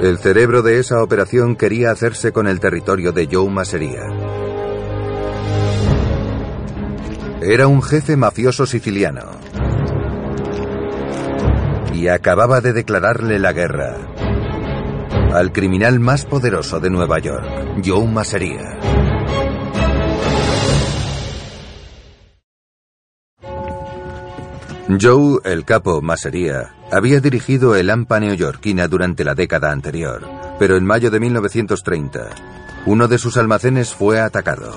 El 0.00 0.16
cerebro 0.16 0.62
de 0.62 0.78
esa 0.78 1.02
operación 1.02 1.54
quería 1.54 1.90
hacerse 1.90 2.32
con 2.32 2.48
el 2.48 2.58
territorio 2.58 3.12
de 3.12 3.28
Joe 3.30 3.50
Masería. 3.50 4.00
Era 7.42 7.66
un 7.66 7.82
jefe 7.82 8.16
mafioso 8.16 8.64
siciliano. 8.64 9.32
Y 11.92 12.08
acababa 12.08 12.62
de 12.62 12.72
declararle 12.72 13.38
la 13.38 13.52
guerra 13.52 13.94
al 15.34 15.52
criminal 15.52 16.00
más 16.00 16.24
poderoso 16.24 16.80
de 16.80 16.88
Nueva 16.88 17.18
York, 17.18 17.44
Joe 17.84 18.06
Masería. 18.06 18.91
Joe, 25.00 25.38
el 25.44 25.64
capo 25.64 26.02
Masería, 26.02 26.74
había 26.90 27.20
dirigido 27.20 27.76
el 27.76 27.88
AMPA 27.88 28.20
neoyorquina 28.20 28.88
durante 28.88 29.24
la 29.24 29.34
década 29.34 29.70
anterior, 29.70 30.28
pero 30.58 30.76
en 30.76 30.84
mayo 30.84 31.10
de 31.10 31.20
1930, 31.20 32.30
uno 32.86 33.06
de 33.06 33.18
sus 33.18 33.36
almacenes 33.36 33.94
fue 33.94 34.20
atacado. 34.20 34.76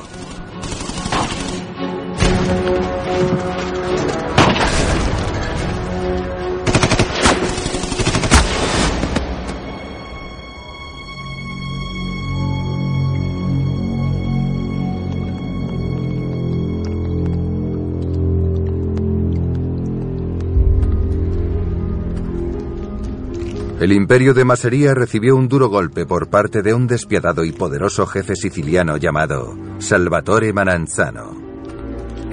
El 23.80 23.92
imperio 23.92 24.34
de 24.34 24.46
Masería 24.46 24.94
recibió 24.94 25.36
un 25.36 25.50
duro 25.50 25.68
golpe 25.68 26.06
por 26.06 26.30
parte 26.30 26.62
de 26.62 26.74
un 26.74 26.88
despiadado 26.88 27.44
y 27.44 27.52
poderoso 27.52 28.06
jefe 28.06 28.36
siciliano 28.38 28.96
llamado 28.96 29.58
Salvatore 29.80 30.54
Mananzano. 30.54 31.36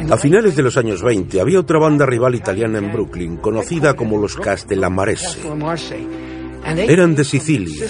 A 0.09 0.17
finales 0.17 0.55
de 0.55 0.63
los 0.63 0.77
años 0.77 1.03
20 1.03 1.41
había 1.41 1.59
otra 1.59 1.81
banda 1.81 2.07
rival 2.07 2.37
italiana 2.37 2.79
en 2.79 2.93
Brooklyn, 2.93 3.39
conocida 3.39 3.95
como 3.95 4.19
los 4.19 4.37
Castellamarese. 4.37 5.41
Eran 6.65 7.17
de 7.17 7.25
Sicilia 7.25 7.87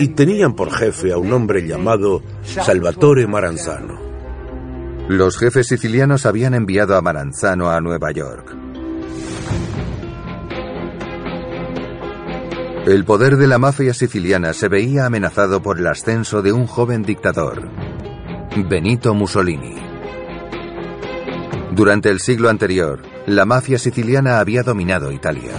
y 0.00 0.08
tenían 0.08 0.54
por 0.54 0.70
jefe 0.70 1.12
a 1.12 1.18
un 1.18 1.32
hombre 1.32 1.66
llamado 1.66 2.22
Salvatore 2.42 3.26
Maranzano. 3.26 3.98
Los 5.08 5.38
jefes 5.38 5.66
sicilianos 5.66 6.24
habían 6.26 6.54
enviado 6.54 6.96
a 6.96 7.02
Maranzano 7.02 7.70
a 7.70 7.80
Nueva 7.80 8.12
York. 8.12 8.67
El 12.88 13.04
poder 13.04 13.36
de 13.36 13.46
la 13.46 13.58
mafia 13.58 13.92
siciliana 13.92 14.54
se 14.54 14.66
veía 14.66 15.04
amenazado 15.04 15.60
por 15.60 15.78
el 15.78 15.86
ascenso 15.88 16.40
de 16.40 16.52
un 16.52 16.66
joven 16.66 17.02
dictador, 17.02 17.68
Benito 18.66 19.12
Mussolini. 19.12 19.74
Durante 21.72 22.08
el 22.08 22.18
siglo 22.18 22.48
anterior, 22.48 23.02
la 23.26 23.44
mafia 23.44 23.78
siciliana 23.78 24.40
había 24.40 24.62
dominado 24.62 25.12
Italia. 25.12 25.52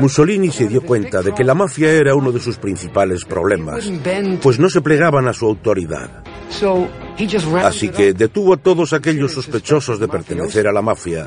Mussolini 0.00 0.50
se 0.52 0.68
dio 0.68 0.82
cuenta 0.82 1.20
de 1.20 1.34
que 1.34 1.42
la 1.42 1.54
mafia 1.54 1.90
era 1.90 2.14
uno 2.14 2.30
de 2.30 2.38
sus 2.38 2.56
principales 2.56 3.24
problemas, 3.24 3.90
pues 4.40 4.60
no 4.60 4.68
se 4.68 4.82
plegaban 4.82 5.26
a 5.26 5.32
su 5.32 5.46
autoridad. 5.46 6.22
Así 7.62 7.88
que 7.90 8.12
detuvo 8.12 8.54
a 8.54 8.56
todos 8.56 8.92
aquellos 8.92 9.32
sospechosos 9.32 10.00
de 10.00 10.08
pertenecer 10.08 10.66
a 10.66 10.72
la 10.72 10.82
mafia 10.82 11.26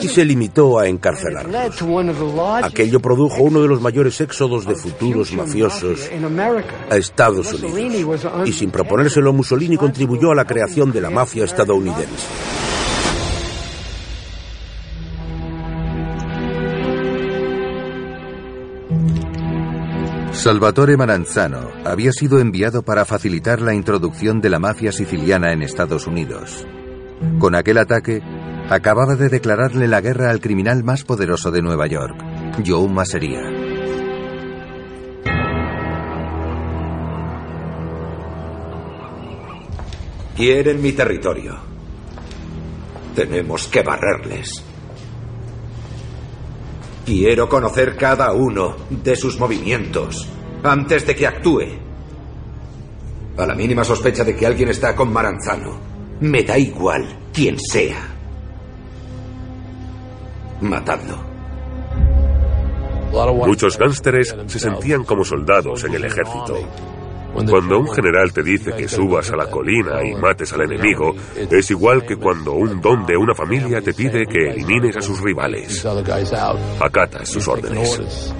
y 0.00 0.08
se 0.08 0.24
limitó 0.24 0.78
a 0.78 0.88
encarcelarlos. 0.88 1.82
Aquello 2.62 3.00
produjo 3.00 3.42
uno 3.42 3.60
de 3.60 3.68
los 3.68 3.80
mayores 3.80 4.20
éxodos 4.20 4.66
de 4.66 4.74
futuros 4.74 5.32
mafiosos 5.32 6.10
a 6.90 6.96
Estados 6.96 7.52
Unidos. 7.54 8.46
Y 8.46 8.52
sin 8.52 8.70
proponérselo, 8.70 9.32
Mussolini 9.32 9.76
contribuyó 9.76 10.30
a 10.30 10.34
la 10.34 10.44
creación 10.44 10.92
de 10.92 11.00
la 11.00 11.10
mafia 11.10 11.44
estadounidense. 11.44 12.63
Salvatore 20.44 20.98
Maranzano 20.98 21.70
había 21.86 22.12
sido 22.12 22.38
enviado 22.38 22.82
para 22.82 23.06
facilitar 23.06 23.62
la 23.62 23.72
introducción 23.72 24.42
de 24.42 24.50
la 24.50 24.58
mafia 24.58 24.92
siciliana 24.92 25.52
en 25.52 25.62
Estados 25.62 26.06
Unidos. 26.06 26.66
Con 27.38 27.54
aquel 27.54 27.78
ataque, 27.78 28.20
acababa 28.68 29.16
de 29.16 29.30
declararle 29.30 29.88
la 29.88 30.02
guerra 30.02 30.28
al 30.28 30.42
criminal 30.42 30.84
más 30.84 31.02
poderoso 31.02 31.50
de 31.50 31.62
Nueva 31.62 31.86
York, 31.86 32.22
Joe 32.62 32.86
Masseria. 32.90 33.40
Quieren 40.36 40.82
mi 40.82 40.92
territorio. 40.92 41.56
Tenemos 43.16 43.66
que 43.68 43.82
barrerles. 43.82 44.62
Quiero 47.06 47.48
conocer 47.48 47.96
cada 47.96 48.32
uno 48.32 48.76
de 48.90 49.16
sus 49.16 49.40
movimientos 49.40 50.28
antes 50.64 51.06
de 51.06 51.14
que 51.14 51.26
actúe. 51.26 51.66
A 53.36 53.46
la 53.46 53.54
mínima 53.54 53.84
sospecha 53.84 54.24
de 54.24 54.34
que 54.34 54.46
alguien 54.46 54.70
está 54.70 54.96
con 54.96 55.12
Maranzano, 55.12 55.78
me 56.20 56.42
da 56.42 56.56
igual 56.58 57.04
quién 57.32 57.58
sea. 57.58 58.08
Matadlo. 60.62 61.34
Muchos 63.46 63.78
gánsteres 63.78 64.34
se 64.46 64.58
sentían 64.58 65.04
como 65.04 65.24
soldados 65.24 65.84
en 65.84 65.94
el 65.94 66.04
ejército. 66.04 66.56
Cuando 67.34 67.80
un 67.80 67.88
general 67.92 68.32
te 68.32 68.42
dice 68.42 68.72
que 68.76 68.88
subas 68.88 69.30
a 69.32 69.36
la 69.36 69.50
colina 69.50 70.04
y 70.04 70.14
mates 70.14 70.52
al 70.52 70.62
enemigo, 70.62 71.14
es 71.34 71.70
igual 71.70 72.06
que 72.06 72.16
cuando 72.16 72.52
un 72.52 72.80
don 72.80 73.04
de 73.04 73.16
una 73.16 73.34
familia 73.34 73.80
te 73.80 73.92
pide 73.92 74.24
que 74.26 74.50
elimines 74.50 74.96
a 74.96 75.02
sus 75.02 75.20
rivales. 75.20 75.84
Acatas 76.80 77.28
sus 77.28 77.46
órdenes. 77.46 78.32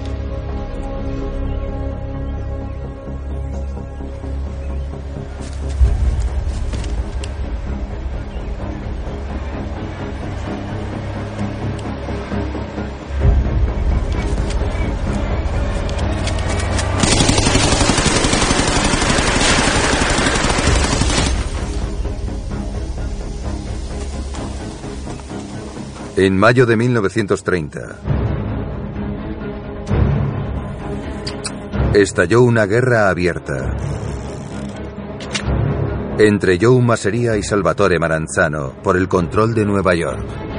En 26.25 26.35
mayo 26.39 26.65
de 26.65 26.75
1930, 26.75 27.99
estalló 31.93 32.41
una 32.41 32.65
guerra 32.65 33.09
abierta 33.09 33.77
entre 36.17 36.57
Joe 36.59 36.81
Masseria 36.81 37.37
y 37.37 37.43
Salvatore 37.43 37.99
Maranzano 37.99 38.73
por 38.81 38.97
el 38.97 39.07
control 39.07 39.53
de 39.53 39.65
Nueva 39.65 39.93
York. 39.93 40.54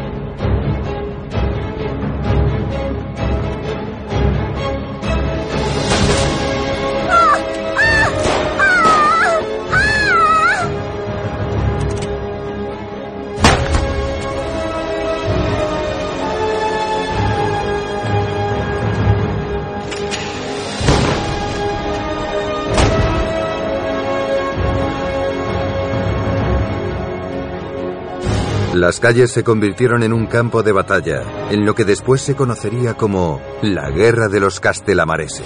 Las 28.77 29.01
calles 29.01 29.31
se 29.31 29.43
convirtieron 29.43 30.03
en 30.03 30.13
un 30.13 30.27
campo 30.27 30.63
de 30.63 30.71
batalla, 30.71 31.49
en 31.51 31.65
lo 31.65 31.75
que 31.75 31.87
después 31.87 32.21
se 32.21 32.37
conocería 32.37 32.93
como 32.93 33.41
la 33.63 33.89
Guerra 33.91 34.29
de 34.29 34.39
los 34.39 34.61
Castellamarese. 34.61 35.45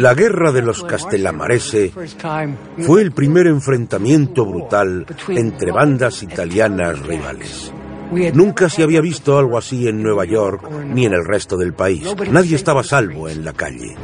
La 0.00 0.14
guerra 0.14 0.50
de 0.50 0.62
los 0.62 0.82
Castellamarese 0.82 1.92
fue 2.78 3.02
el 3.02 3.12
primer 3.12 3.48
enfrentamiento 3.48 4.46
brutal 4.46 5.04
entre 5.28 5.70
bandas 5.70 6.22
italianas 6.22 6.98
rivales. 7.00 7.70
Nunca 8.32 8.70
se 8.70 8.82
había 8.82 9.02
visto 9.02 9.38
algo 9.38 9.58
así 9.58 9.88
en 9.88 10.02
Nueva 10.02 10.24
York 10.24 10.70
ni 10.86 11.04
en 11.04 11.12
el 11.12 11.24
resto 11.24 11.58
del 11.58 11.74
país. 11.74 12.08
Nadie 12.30 12.56
estaba 12.56 12.82
salvo 12.82 13.28
en 13.28 13.44
la 13.44 13.52
calle. 13.52 13.94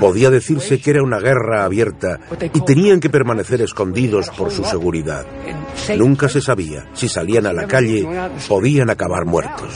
Podía 0.00 0.30
decirse 0.30 0.80
que 0.80 0.90
era 0.90 1.02
una 1.02 1.18
guerra 1.18 1.64
abierta 1.64 2.20
y 2.52 2.60
tenían 2.60 3.00
que 3.00 3.10
permanecer 3.10 3.62
escondidos 3.62 4.30
por 4.30 4.50
su 4.50 4.64
seguridad. 4.64 5.26
Nunca 5.96 6.28
se 6.28 6.40
sabía. 6.40 6.86
Si 6.94 7.08
salían 7.08 7.46
a 7.46 7.52
la 7.52 7.66
calle, 7.66 8.06
podían 8.48 8.90
acabar 8.90 9.24
muertos. 9.24 9.74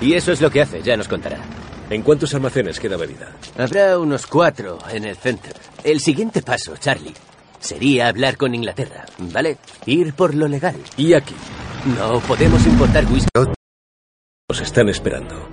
Y 0.00 0.14
eso 0.14 0.30
es 0.30 0.40
lo 0.40 0.50
que 0.50 0.62
hace, 0.62 0.80
ya 0.82 0.96
nos 0.96 1.08
contará. 1.08 1.38
¿En 1.90 2.02
cuántos 2.02 2.34
almacenes 2.34 2.78
queda 2.78 2.96
bebida? 2.96 3.32
Habrá 3.56 3.98
unos 3.98 4.26
cuatro 4.26 4.78
en 4.92 5.04
el 5.04 5.16
centro. 5.16 5.52
El 5.82 6.00
siguiente 6.00 6.42
paso, 6.42 6.76
Charlie, 6.76 7.14
sería 7.58 8.08
hablar 8.08 8.36
con 8.36 8.54
Inglaterra, 8.54 9.06
¿vale? 9.18 9.56
Ir 9.86 10.12
por 10.14 10.34
lo 10.34 10.46
legal. 10.46 10.76
¿Y 10.96 11.14
aquí? 11.14 11.34
No 11.86 12.20
podemos 12.20 12.66
importar 12.66 13.04
whisky. 13.06 13.28
Nos 14.50 14.60
están 14.60 14.88
esperando. 14.88 15.48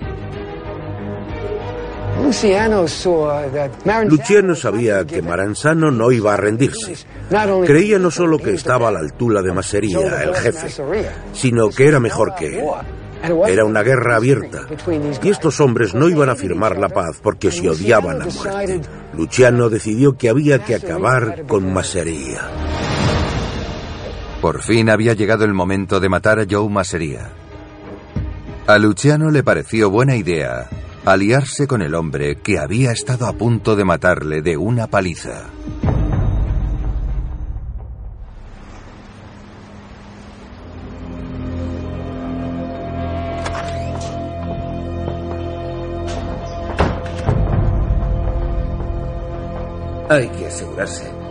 Luciano 4.08 4.54
sabía 4.56 5.04
que 5.04 5.22
Maranzano 5.22 5.90
no 5.90 6.10
iba 6.10 6.34
a 6.34 6.36
rendirse. 6.36 6.94
Creía 7.66 7.98
no 7.98 8.10
solo 8.10 8.38
que 8.38 8.52
estaba 8.54 8.88
a 8.88 8.92
la 8.92 9.00
altura 9.00 9.42
de 9.42 9.52
Masseria, 9.52 10.22
el 10.22 10.34
jefe, 10.34 10.82
sino 11.32 11.68
que 11.68 11.86
era 11.86 12.00
mejor 12.00 12.34
que 12.34 12.58
él. 12.58 12.64
Era 13.46 13.64
una 13.64 13.82
guerra 13.82 14.16
abierta 14.16 14.66
y 15.22 15.28
estos 15.28 15.60
hombres 15.60 15.94
no 15.94 16.08
iban 16.08 16.28
a 16.28 16.36
firmar 16.36 16.78
la 16.78 16.88
paz 16.88 17.18
porque 17.22 17.50
se 17.50 17.68
odiaban 17.68 18.22
a 18.22 18.26
muerte. 18.26 18.80
Luciano 19.14 19.68
decidió 19.68 20.16
que 20.16 20.28
había 20.28 20.64
que 20.64 20.74
acabar 20.74 21.44
con 21.46 21.72
Masseria. 21.72 22.42
Por 24.46 24.62
fin 24.62 24.90
había 24.90 25.14
llegado 25.14 25.44
el 25.44 25.52
momento 25.52 25.98
de 25.98 26.08
matar 26.08 26.38
a 26.38 26.46
Joe 26.48 26.68
Masseria. 26.68 27.32
A 28.68 28.78
Luciano 28.78 29.32
le 29.32 29.42
pareció 29.42 29.90
buena 29.90 30.14
idea 30.14 30.70
aliarse 31.04 31.66
con 31.66 31.82
el 31.82 31.96
hombre 31.96 32.36
que 32.36 32.56
había 32.56 32.92
estado 32.92 33.26
a 33.26 33.32
punto 33.32 33.74
de 33.74 33.84
matarle 33.84 34.42
de 34.42 34.56
una 34.56 34.86
paliza. 34.86 35.50
Hay 50.08 50.28
que 50.28 50.46
asegurarse 50.46 51.25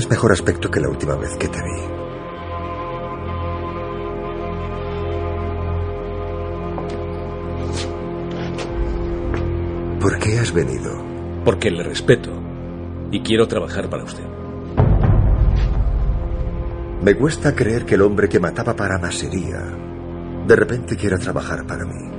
Tienes 0.00 0.16
mejor 0.16 0.32
aspecto 0.32 0.70
que 0.70 0.80
la 0.80 0.88
última 0.88 1.14
vez 1.14 1.36
que 1.36 1.46
te 1.46 1.58
vi. 1.58 1.82
¿Por 10.00 10.18
qué 10.18 10.38
has 10.38 10.54
venido? 10.54 10.90
Porque 11.44 11.70
le 11.70 11.82
respeto 11.82 12.30
y 13.10 13.20
quiero 13.20 13.46
trabajar 13.46 13.90
para 13.90 14.04
usted. 14.04 14.24
Me 17.02 17.14
cuesta 17.14 17.54
creer 17.54 17.84
que 17.84 17.96
el 17.96 18.00
hombre 18.00 18.30
que 18.30 18.40
mataba 18.40 18.74
para 18.74 18.98
Masería 18.98 19.60
de 20.46 20.56
repente 20.56 20.96
quiera 20.96 21.18
trabajar 21.18 21.66
para 21.66 21.84
mí. 21.84 22.10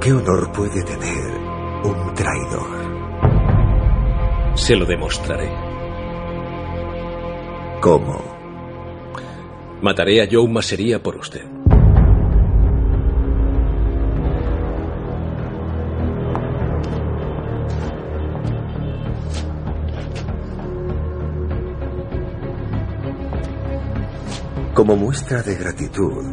¿Qué 0.00 0.12
honor 0.12 0.52
puede 0.52 0.84
tener 0.84 1.32
un 1.82 2.14
traidor? 2.14 2.93
Se 4.54 4.76
lo 4.76 4.86
demostraré. 4.86 5.50
¿Cómo? 7.80 8.22
Mataré 9.82 10.22
a 10.22 10.28
Joe 10.30 10.48
Masería 10.48 11.02
por 11.02 11.16
usted. 11.16 11.44
Como 24.72 24.96
muestra 24.96 25.42
de 25.42 25.56
gratitud, 25.56 26.24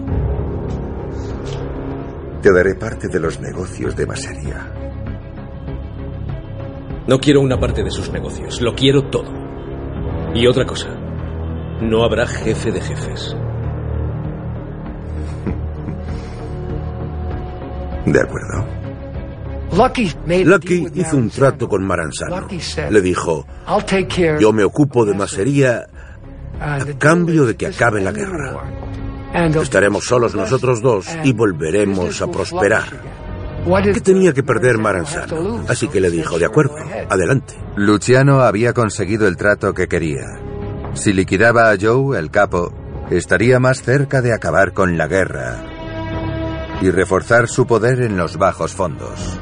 te 2.42 2.52
daré 2.52 2.76
parte 2.76 3.08
de 3.08 3.20
los 3.20 3.40
negocios 3.40 3.96
de 3.96 4.06
Masería. 4.06 4.81
No 7.12 7.20
quiero 7.20 7.42
una 7.42 7.60
parte 7.60 7.84
de 7.84 7.92
sus 7.92 8.10
negocios, 8.10 8.62
lo 8.62 8.74
quiero 8.74 9.10
todo. 9.10 9.30
Y 10.34 10.48
otra 10.48 10.66
cosa, 10.66 10.88
no 11.82 12.06
habrá 12.06 12.26
jefe 12.26 12.72
de 12.72 12.80
jefes. 12.80 13.36
De 18.06 18.18
acuerdo. 18.18 18.66
Lucky 20.46 20.88
hizo 20.96 21.18
un 21.18 21.30
trato 21.30 21.68
con 21.68 21.84
Maranzano. 21.84 22.48
Le 22.90 23.02
dijo, 23.02 23.46
yo 24.40 24.54
me 24.54 24.64
ocupo 24.64 25.04
de 25.04 25.14
Masería 25.14 25.88
a 26.62 26.80
cambio 26.98 27.46
de 27.46 27.58
que 27.58 27.68
acabe 27.68 28.00
la 28.00 28.14
guerra. 28.14 28.56
Estaremos 29.62 30.06
solos 30.06 30.34
nosotros 30.34 30.82
dos 30.82 31.08
y 31.26 31.34
volveremos 31.34 32.22
a 32.22 32.28
prosperar. 32.28 33.11
¿Qué 33.94 34.02
tenía 34.02 34.34
que 34.34 34.44
perder 34.44 34.78
Maranzano? 34.78 35.64
Así 35.68 35.88
que 35.88 36.02
le 36.02 36.10
dijo, 36.10 36.40
de 36.40 36.46
acuerdo, 36.46 36.76
adelante. 37.10 37.56
Luciano 37.76 38.42
había 38.42 38.74
conseguido 38.74 39.28
el 39.28 39.38
trato 39.38 39.74
que 39.74 39.88
quería. 39.88 40.40
Si 40.94 41.14
liquidaba 41.14 41.72
a 41.72 41.78
Joe, 41.80 42.18
el 42.18 42.32
capo, 42.32 42.74
estaría 43.10 43.60
más 43.60 43.82
cerca 43.82 44.22
de 44.22 44.34
acabar 44.34 44.74
con 44.74 44.98
la 44.98 45.08
guerra 45.08 45.64
y 46.82 46.90
reforzar 46.90 47.48
su 47.48 47.68
poder 47.68 48.02
en 48.02 48.18
los 48.18 48.38
bajos 48.38 48.74
fondos. 48.74 49.41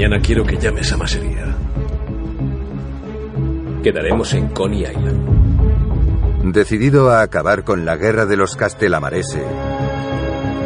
Mañana 0.00 0.22
quiero 0.22 0.46
que 0.46 0.56
llames 0.56 0.90
a 0.94 0.96
Masería. 0.96 1.54
Quedaremos 3.82 4.32
en 4.32 4.48
Coney 4.48 4.84
Island. 4.84 6.54
Decidido 6.54 7.10
a 7.10 7.20
acabar 7.20 7.64
con 7.64 7.84
la 7.84 7.98
guerra 7.98 8.24
de 8.24 8.38
los 8.38 8.56
Castelamarese, 8.56 9.44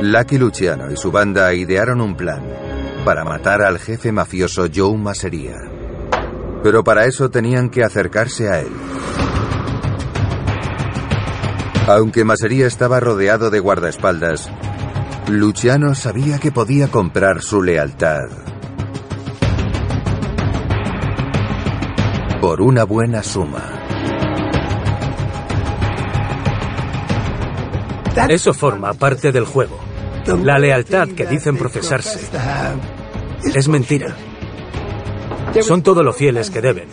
Lucky 0.03 0.39
Luciano 0.39 0.89
y 0.93 0.97
su 0.97 1.11
banda 1.11 1.53
idearon 1.53 2.01
un 2.01 2.17
plan 2.17 2.45
para 3.05 3.25
matar 3.25 3.63
al 3.63 3.81
jefe 3.81 4.13
mafioso 4.13 4.69
Joe 4.73 4.97
Masería. 4.97 5.57
Pero 6.63 6.85
para 6.85 7.07
eso 7.07 7.29
tenían 7.29 7.71
que 7.71 7.83
acercarse 7.83 8.49
a 8.49 8.61
él. 8.61 8.73
Aunque 11.89 12.23
Masería 12.23 12.69
estaba 12.69 13.01
rodeado 13.01 13.51
de 13.51 13.59
guardaespaldas, 13.59 14.49
Luciano 15.27 15.97
sabía 15.97 16.39
que 16.39 16.53
podía 16.53 16.87
comprar 16.87 17.43
su 17.43 17.65
lealtad. 17.65 18.54
Por 22.45 22.61
una 22.61 22.85
buena 22.85 23.23
suma. 23.23 23.63
Eso 28.29 28.53
forma 28.53 28.93
parte 28.93 29.33
del 29.33 29.47
juego. 29.47 29.81
La 30.43 30.59
lealtad 30.59 31.09
que 31.09 31.25
dicen 31.25 31.57
profesarse 31.57 32.21
es 33.55 33.67
mentira. 33.67 34.15
Son 35.63 35.83
todos 35.83 36.05
los 36.05 36.15
fieles 36.15 36.51
que 36.51 36.61
deben, 36.61 36.91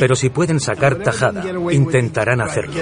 pero 0.00 0.16
si 0.16 0.30
pueden 0.30 0.60
sacar 0.60 0.96
tajada, 0.96 1.44
intentarán 1.72 2.40
hacerlo. 2.40 2.72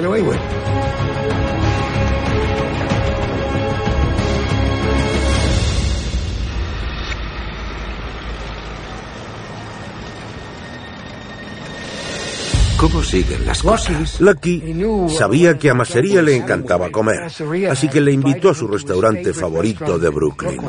¿Cómo 12.84 13.02
siguen 13.02 13.46
las 13.46 13.62
cosas? 13.62 14.20
Lucky 14.20 14.62
sabía 15.08 15.56
que 15.56 15.70
a 15.70 15.74
Masería 15.74 16.20
le 16.20 16.36
encantaba 16.36 16.90
comer, 16.90 17.30
así 17.70 17.88
que 17.88 17.98
le 17.98 18.12
invitó 18.12 18.50
a 18.50 18.54
su 18.54 18.68
restaurante 18.68 19.32
favorito 19.32 19.98
de 19.98 20.10
Brooklyn. 20.10 20.60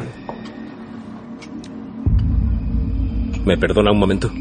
¿Me 3.45 3.57
perdona 3.57 3.91
un 3.91 3.99
momento? 3.99 4.31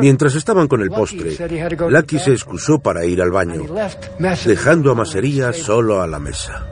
Mientras 0.00 0.34
estaban 0.34 0.66
con 0.66 0.80
el 0.80 0.88
postre, 0.88 1.36
Lucky 1.90 2.18
se 2.18 2.32
excusó 2.32 2.78
para 2.78 3.04
ir 3.04 3.20
al 3.20 3.30
baño, 3.30 3.64
dejando 4.46 4.92
a 4.92 4.94
Masería 4.94 5.52
solo 5.52 6.00
a 6.00 6.06
la 6.06 6.18
mesa. 6.18 6.67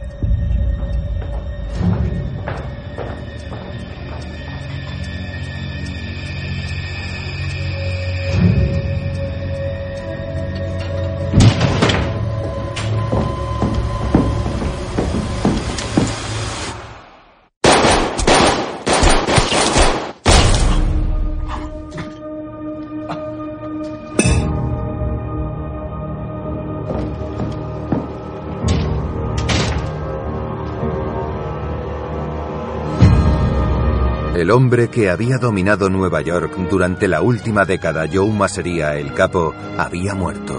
El 34.47 34.53
hombre 34.53 34.91
que 34.91 35.11
había 35.11 35.39
dominado 35.39 35.91
Nueva 35.91 36.21
York 36.21 36.57
durante 36.71 37.09
la 37.09 37.21
última 37.21 37.65
década, 37.65 38.07
Joe 38.09 38.31
Masería, 38.31 38.95
el 38.95 39.13
capo, 39.13 39.53
había 39.77 40.15
muerto. 40.15 40.57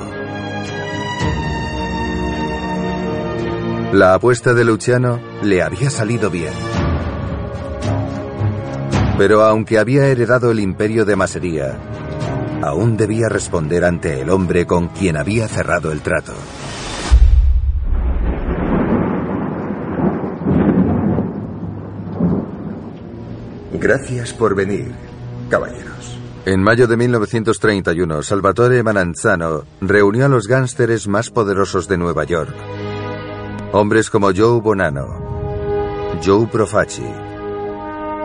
La 3.93 4.15
apuesta 4.15 4.54
de 4.54 4.65
Luciano 4.65 5.21
le 5.41 5.62
había 5.62 5.89
salido 5.89 6.30
bien. 6.30 6.52
Pero 9.17 9.43
aunque 9.43 9.80
había 9.80 10.08
heredado 10.08 10.52
el 10.52 10.60
imperio 10.60 11.06
de 11.06 11.15
Masería, 11.15 11.80
aún 12.62 12.97
debía 12.97 13.30
responder 13.30 13.86
ante 13.86 14.19
el 14.19 14.30
hombre 14.32 14.67
con 14.67 14.89
quien 14.89 15.15
había 15.15 15.47
cerrado 15.47 15.93
el 15.93 16.02
trato. 16.02 16.34
Gracias 23.80 24.34
por 24.34 24.56
venir, 24.56 24.92
caballeros. 25.50 26.18
En 26.46 26.63
mayo 26.63 26.88
de 26.88 26.98
1931, 26.98 28.24
Salvatore 28.24 28.82
Mananzano 28.82 29.66
reunió 29.82 30.26
a 30.26 30.30
los 30.30 30.48
gánsteres 30.48 31.08
más 31.08 31.30
poderosos 31.30 31.88
de 31.88 31.98
Nueva 31.98 32.24
York. 32.24 32.56
Hombres 33.74 34.10
como 34.10 34.32
Joe 34.36 34.62
Bonanno, 34.62 36.18
Joe 36.26 36.48
Profaci 36.48 37.06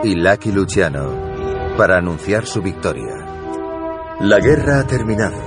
y 0.03 0.15
Lucky 0.15 0.51
Luciano 0.51 1.75
para 1.77 1.97
anunciar 1.97 2.47
su 2.47 2.61
victoria. 2.61 3.13
La 4.21 4.39
guerra 4.39 4.79
ha 4.79 4.87
terminado. 4.87 5.37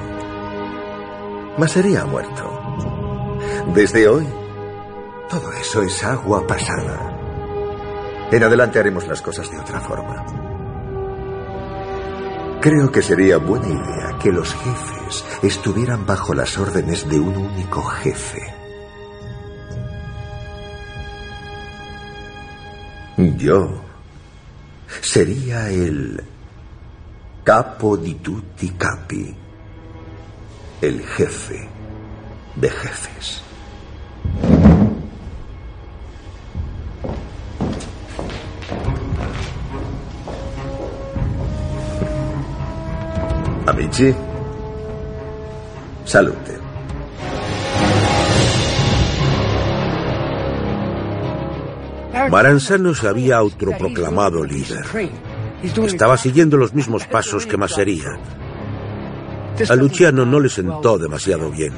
Masería 1.59 2.03
ha 2.03 2.07
muerto. 2.07 3.38
Desde 3.75 4.07
hoy, 4.07 4.27
todo 5.29 5.53
eso 5.53 5.83
es 5.83 6.05
agua 6.05 6.47
pasada. 6.47 7.15
En 8.30 8.42
adelante 8.42 8.80
haremos 8.80 9.06
las 9.06 9.22
cosas 9.22 9.50
de 9.50 9.58
otra 9.58 9.80
forma. 9.80 10.24
Creo 12.60 12.90
que 12.90 13.00
sería 13.00 13.38
buena 13.38 13.68
idea 13.68 14.18
que 14.20 14.32
los 14.32 14.52
jefes 14.52 15.24
estuvieran 15.42 16.04
bajo 16.04 16.34
las 16.34 16.58
órdenes 16.58 17.08
de 17.08 17.20
un 17.20 17.36
único 17.36 17.82
jefe. 17.82 18.42
Yo 23.16 23.82
sería 25.00 25.70
el 25.70 26.22
capo 27.44 27.96
di 27.96 28.16
tutti 28.16 28.70
capi, 28.70 29.34
el 30.82 31.02
jefe 31.06 31.68
de 32.56 32.70
jefes. 32.70 33.45
Amici, 43.76 44.14
salute. 46.06 46.58
Maranzano 52.30 52.94
se 52.94 53.06
había 53.06 53.36
autoproclamado 53.36 54.42
líder. 54.44 54.82
Estaba 55.62 56.16
siguiendo 56.16 56.56
los 56.56 56.72
mismos 56.72 57.06
pasos 57.06 57.44
que 57.44 57.58
Masería. 57.58 58.18
A 59.68 59.74
Luciano 59.74 60.24
no 60.24 60.40
le 60.40 60.48
sentó 60.48 60.96
demasiado 60.96 61.50
bien. 61.50 61.74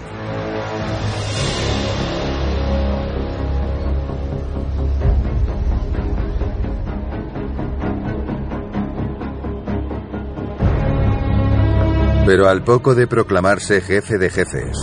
Pero 12.28 12.46
al 12.46 12.62
poco 12.62 12.94
de 12.94 13.06
proclamarse 13.06 13.80
jefe 13.80 14.18
de 14.18 14.28
jefes, 14.28 14.76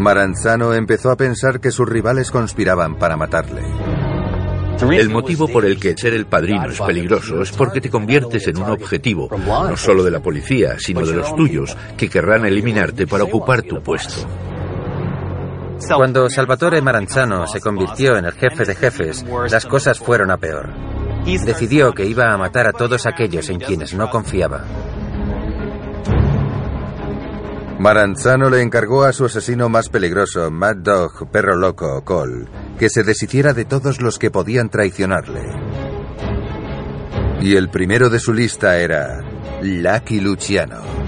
Maranzano 0.00 0.74
empezó 0.74 1.12
a 1.12 1.16
pensar 1.16 1.60
que 1.60 1.70
sus 1.70 1.88
rivales 1.88 2.32
conspiraban 2.32 2.98
para 2.98 3.16
matarle. 3.16 3.62
El 4.90 5.10
motivo 5.10 5.46
por 5.46 5.64
el 5.64 5.78
que 5.78 5.96
ser 5.96 6.14
el 6.14 6.26
padrino 6.26 6.70
es 6.70 6.80
peligroso 6.80 7.40
es 7.40 7.52
porque 7.52 7.80
te 7.80 7.88
conviertes 7.88 8.48
en 8.48 8.58
un 8.60 8.68
objetivo, 8.68 9.28
no 9.30 9.76
solo 9.76 10.02
de 10.02 10.10
la 10.10 10.20
policía, 10.20 10.76
sino 10.80 11.06
de 11.06 11.14
los 11.14 11.36
tuyos, 11.36 11.76
que 11.96 12.10
querrán 12.10 12.44
eliminarte 12.44 13.06
para 13.06 13.22
ocupar 13.22 13.62
tu 13.62 13.80
puesto. 13.80 14.28
Cuando 15.86 16.28
Salvatore 16.28 16.82
Maranzano 16.82 17.46
se 17.46 17.60
convirtió 17.60 18.16
en 18.16 18.24
el 18.24 18.32
jefe 18.32 18.64
de 18.64 18.74
jefes, 18.74 19.24
las 19.48 19.66
cosas 19.66 20.00
fueron 20.00 20.32
a 20.32 20.36
peor. 20.36 20.68
Decidió 21.24 21.92
que 21.92 22.06
iba 22.06 22.32
a 22.32 22.36
matar 22.36 22.66
a 22.66 22.72
todos 22.72 23.06
aquellos 23.06 23.48
en 23.50 23.60
quienes 23.60 23.94
no 23.94 24.10
confiaba. 24.10 24.64
Maranzano 27.78 28.50
le 28.50 28.60
encargó 28.60 29.04
a 29.04 29.12
su 29.12 29.24
asesino 29.24 29.68
más 29.68 29.88
peligroso, 29.88 30.50
Mad 30.50 30.78
Dog, 30.78 31.30
perro 31.30 31.54
loco, 31.54 32.02
Cole, 32.04 32.46
que 32.76 32.90
se 32.90 33.04
deshiciera 33.04 33.52
de 33.52 33.64
todos 33.64 34.00
los 34.00 34.18
que 34.18 34.32
podían 34.32 34.68
traicionarle. 34.68 35.42
Y 37.40 37.54
el 37.54 37.70
primero 37.70 38.10
de 38.10 38.18
su 38.18 38.32
lista 38.32 38.78
era 38.78 39.20
Lucky 39.62 40.20
Luciano. 40.20 41.07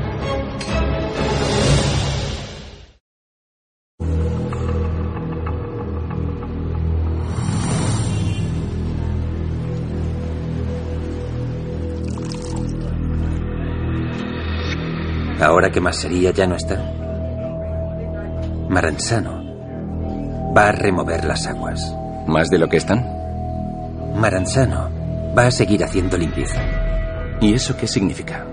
Ahora 15.40 15.70
que 15.70 15.80
Masería 15.80 16.32
ya 16.32 16.46
no 16.46 16.56
está, 16.56 16.76
Maranzano 18.68 19.42
va 20.56 20.68
a 20.68 20.72
remover 20.72 21.24
las 21.24 21.46
aguas. 21.46 21.80
¿Más 22.26 22.50
de 22.50 22.58
lo 22.58 22.68
que 22.68 22.76
están? 22.76 23.04
Maranzano 24.14 24.90
va 25.36 25.46
a 25.46 25.50
seguir 25.50 25.82
haciendo 25.82 26.16
limpieza. 26.16 26.60
¿Y 27.40 27.54
eso 27.54 27.76
qué 27.76 27.86
significa? 27.86 28.46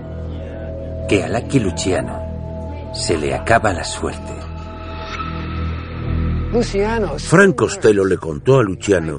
Que 1.08 1.24
a 1.24 1.28
Lucky 1.28 1.60
Luciano 1.60 2.90
se 2.94 3.18
le 3.18 3.34
acaba 3.34 3.72
la 3.72 3.84
suerte. 3.84 4.32
Frank 7.18 7.54
Costello 7.54 8.04
le 8.06 8.16
contó 8.16 8.58
a 8.58 8.62
Luciano 8.62 9.18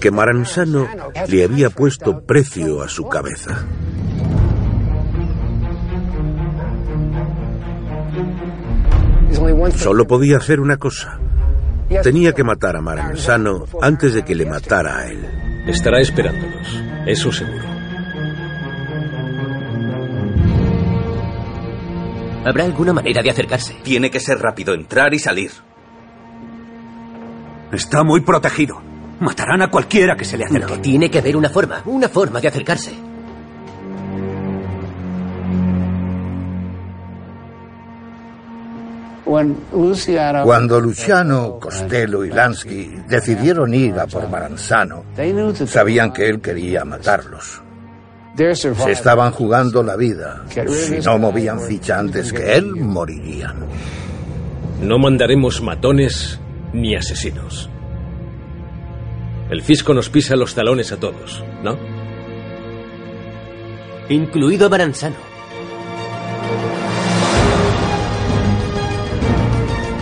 que 0.00 0.10
Maranzano 0.10 0.86
le 1.28 1.44
había 1.44 1.70
puesto 1.70 2.20
precio 2.24 2.82
a 2.82 2.88
su 2.88 3.08
cabeza. 3.08 3.66
Solo 9.76 10.06
podía 10.06 10.36
hacer 10.36 10.60
una 10.60 10.76
cosa. 10.76 11.18
Tenía 12.02 12.32
que 12.32 12.44
matar 12.44 12.76
a 12.76 12.80
Maranzano 12.80 13.64
antes 13.80 14.14
de 14.14 14.24
que 14.24 14.34
le 14.34 14.46
matara 14.46 14.98
a 14.98 15.06
él. 15.08 15.64
Estará 15.66 16.00
esperándonos, 16.00 16.82
eso 17.06 17.30
seguro. 17.30 17.64
¿Habrá 22.44 22.64
alguna 22.64 22.92
manera 22.92 23.22
de 23.22 23.30
acercarse? 23.30 23.76
Tiene 23.82 24.10
que 24.10 24.18
ser 24.18 24.38
rápido, 24.38 24.74
entrar 24.74 25.14
y 25.14 25.18
salir. 25.18 25.52
Está 27.72 28.02
muy 28.02 28.20
protegido. 28.20 28.82
Matarán 29.20 29.62
a 29.62 29.70
cualquiera 29.70 30.16
que 30.16 30.24
se 30.24 30.36
le 30.36 30.44
acerque. 30.44 30.74
No, 30.74 30.80
tiene 30.80 31.10
que 31.10 31.18
haber 31.18 31.36
una 31.36 31.48
forma, 31.48 31.82
una 31.86 32.08
forma 32.08 32.40
de 32.40 32.48
acercarse. 32.48 32.92
Cuando 40.44 40.80
Luciano, 40.80 41.58
Costello 41.58 42.24
y 42.24 42.30
Lansky 42.30 43.02
decidieron 43.08 43.72
ir 43.74 43.98
a 43.98 44.06
por 44.06 44.28
Maranzano, 44.28 45.04
sabían 45.66 46.12
que 46.12 46.28
él 46.28 46.40
quería 46.40 46.84
matarlos. 46.84 47.62
Se 48.36 48.90
estaban 48.90 49.32
jugando 49.32 49.82
la 49.82 49.96
vida. 49.96 50.44
Si 50.48 50.98
no 51.04 51.18
movían 51.18 51.60
ficha 51.60 51.98
antes 51.98 52.32
que 52.32 52.54
él, 52.54 52.74
morirían. 52.76 53.56
No 54.80 54.98
mandaremos 54.98 55.62
matones 55.62 56.40
ni 56.72 56.94
asesinos. 56.94 57.68
El 59.50 59.62
fisco 59.62 59.92
nos 59.92 60.08
pisa 60.08 60.34
los 60.34 60.54
talones 60.54 60.92
a 60.92 60.96
todos, 60.96 61.44
¿no? 61.62 61.76
Incluido 64.08 64.66
a 64.66 64.68
Maranzano. 64.70 65.16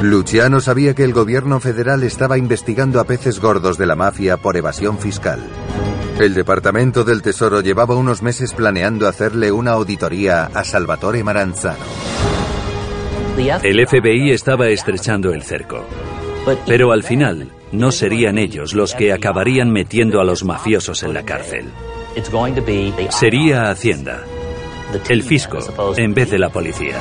Luciano 0.03 0.61
sabía 0.61 0.94
que 0.94 1.05
el 1.05 1.12
gobierno 1.12 1.61
federal 1.61 2.03
estaba 2.03 2.38
investigando 2.38 3.01
a 3.01 3.05
peces 3.05 3.38
gordos 3.38 3.76
de 3.76 3.84
la 3.86 3.96
mafia 3.96 4.38
por 4.38 4.57
evasión 4.57 4.98
fiscal. 4.98 5.40
El 6.18 6.32
Departamento 6.32 7.05
del 7.05 7.20
Tesoro 7.20 7.61
llevaba 7.61 7.94
unos 7.96 8.22
meses 8.22 8.55
planeando 8.55 9.07
hacerle 9.07 9.53
una 9.53 9.72
auditoría 9.72 10.44
a 10.46 10.64
Salvatore 10.64 11.22
Maranzano. 11.22 11.84
El 13.62 13.86
FBI 13.86 14.32
estaba 14.32 14.68
estrechando 14.68 15.32
el 15.32 15.42
cerco. 15.42 15.84
Pero 16.66 16.92
al 16.92 17.03
final, 17.03 17.48
no 17.72 17.92
serían 17.92 18.38
ellos 18.38 18.72
los 18.74 18.94
que 18.94 19.12
acabarían 19.12 19.70
metiendo 19.70 20.20
a 20.20 20.24
los 20.24 20.44
mafiosos 20.44 21.03
en 21.03 21.12
la 21.12 21.24
cárcel. 21.24 21.66
Sería 23.11 23.70
Hacienda, 23.70 24.24
el 25.09 25.22
fisco, 25.22 25.59
en 25.96 26.14
vez 26.14 26.30
de 26.30 26.38
la 26.38 26.48
policía. 26.48 26.96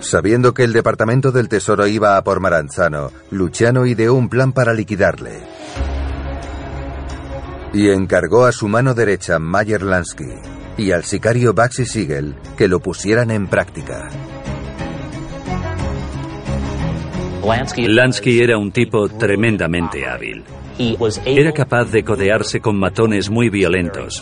Sabiendo 0.00 0.54
que 0.54 0.64
el 0.64 0.72
Departamento 0.72 1.32
del 1.32 1.48
Tesoro 1.48 1.86
iba 1.86 2.16
a 2.16 2.24
por 2.24 2.40
Maranzano, 2.40 3.10
Luciano 3.30 3.86
ideó 3.86 4.14
un 4.14 4.28
plan 4.28 4.52
para 4.52 4.72
liquidarle. 4.72 5.40
Y 7.72 7.88
encargó 7.88 8.44
a 8.44 8.52
su 8.52 8.68
mano 8.68 8.94
derecha, 8.94 9.38
Mayer 9.38 9.82
Lansky, 9.82 10.34
y 10.76 10.92
al 10.92 11.04
sicario 11.04 11.54
Baxi 11.54 11.84
Siegel 11.84 12.36
que 12.56 12.68
lo 12.68 12.80
pusieran 12.80 13.30
en 13.30 13.48
práctica. 13.48 14.08
Lansky 17.76 18.40
era 18.40 18.58
un 18.58 18.72
tipo 18.72 19.08
tremendamente 19.08 20.06
hábil. 20.06 20.42
Era 20.78 21.52
capaz 21.52 21.90
de 21.90 22.04
codearse 22.04 22.60
con 22.60 22.78
matones 22.78 23.30
muy 23.30 23.48
violentos 23.48 24.20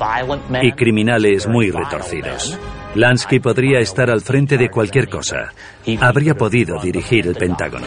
y 0.63 0.73
criminales 0.73 1.49
muy 1.49 1.71
retorcidos. 1.71 2.59
Lansky 2.95 3.41
podría 3.41 3.81
estar 3.81 4.09
al 4.11 4.21
frente 4.21 4.57
de 4.57 4.71
cualquier 4.71 5.09
cosa. 5.09 5.53
Habría 6.01 6.35
podido 6.35 6.81
dirigir 6.81 7.27
el 7.27 7.35
Pentágono. 7.35 7.87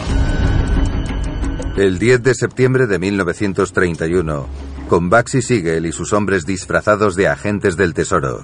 El 1.77 1.97
10 1.97 2.23
de 2.23 2.33
septiembre 2.33 2.87
de 2.87 2.99
1931, 2.99 4.47
con 4.89 5.09
Baxi 5.09 5.41
Siegel 5.41 5.85
y 5.85 5.91
sus 5.91 6.11
hombres 6.11 6.45
disfrazados 6.45 7.15
de 7.15 7.27
agentes 7.27 7.77
del 7.77 7.93
Tesoro, 7.93 8.43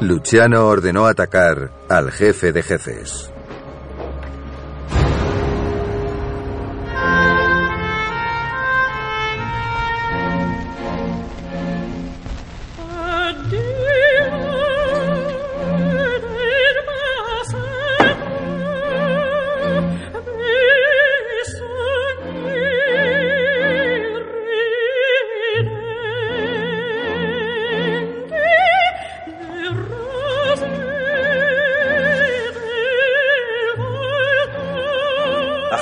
Luciano 0.00 0.66
ordenó 0.66 1.06
atacar 1.06 1.70
al 1.88 2.10
jefe 2.10 2.52
de 2.52 2.62
jefes. 2.62 3.30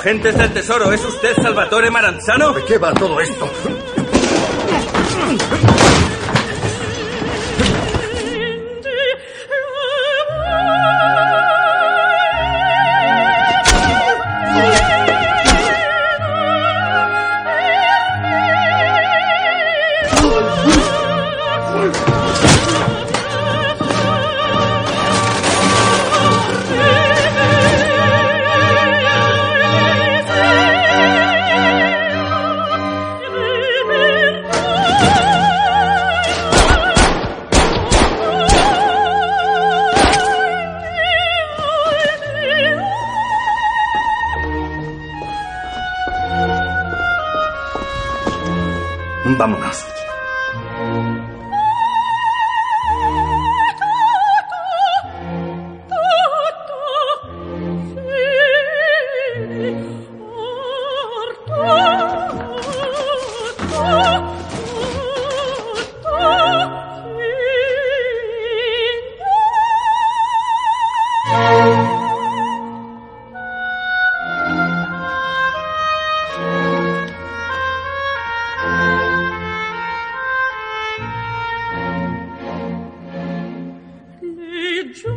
Agentes 0.05 0.37
del 0.37 0.53
tesoro, 0.53 0.93
¿es 0.93 1.03
usted 1.03 1.33
Salvatore 1.41 1.89
Maranzano? 1.89 2.53
¿De 2.53 2.63
qué 2.63 2.77
va 2.77 2.93
todo 2.93 3.19
esto? 3.19 3.49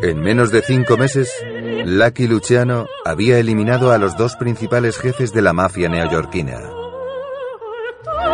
En 0.01 0.23
menos 0.23 0.51
de 0.51 0.63
cinco 0.63 0.97
meses, 0.97 1.31
Lucky 1.85 2.27
Luciano 2.27 2.87
había 3.05 3.39
eliminado 3.39 3.93
a 3.93 3.99
los 3.99 4.17
dos 4.17 4.37
principales 4.37 4.99
jefes 4.99 5.33
de 5.33 5.43
la 5.43 5.53
mafia 5.53 5.89
neoyorquina. 5.89 6.61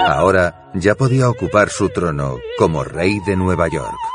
Ahora 0.07 0.71
ya 0.75 0.95
podía 0.95 1.29
ocupar 1.29 1.71
su 1.71 1.89
trono 1.89 2.39
como 2.59 2.85
rey 2.85 3.21
de 3.27 3.37
Nueva 3.37 3.69
York. 3.69 4.14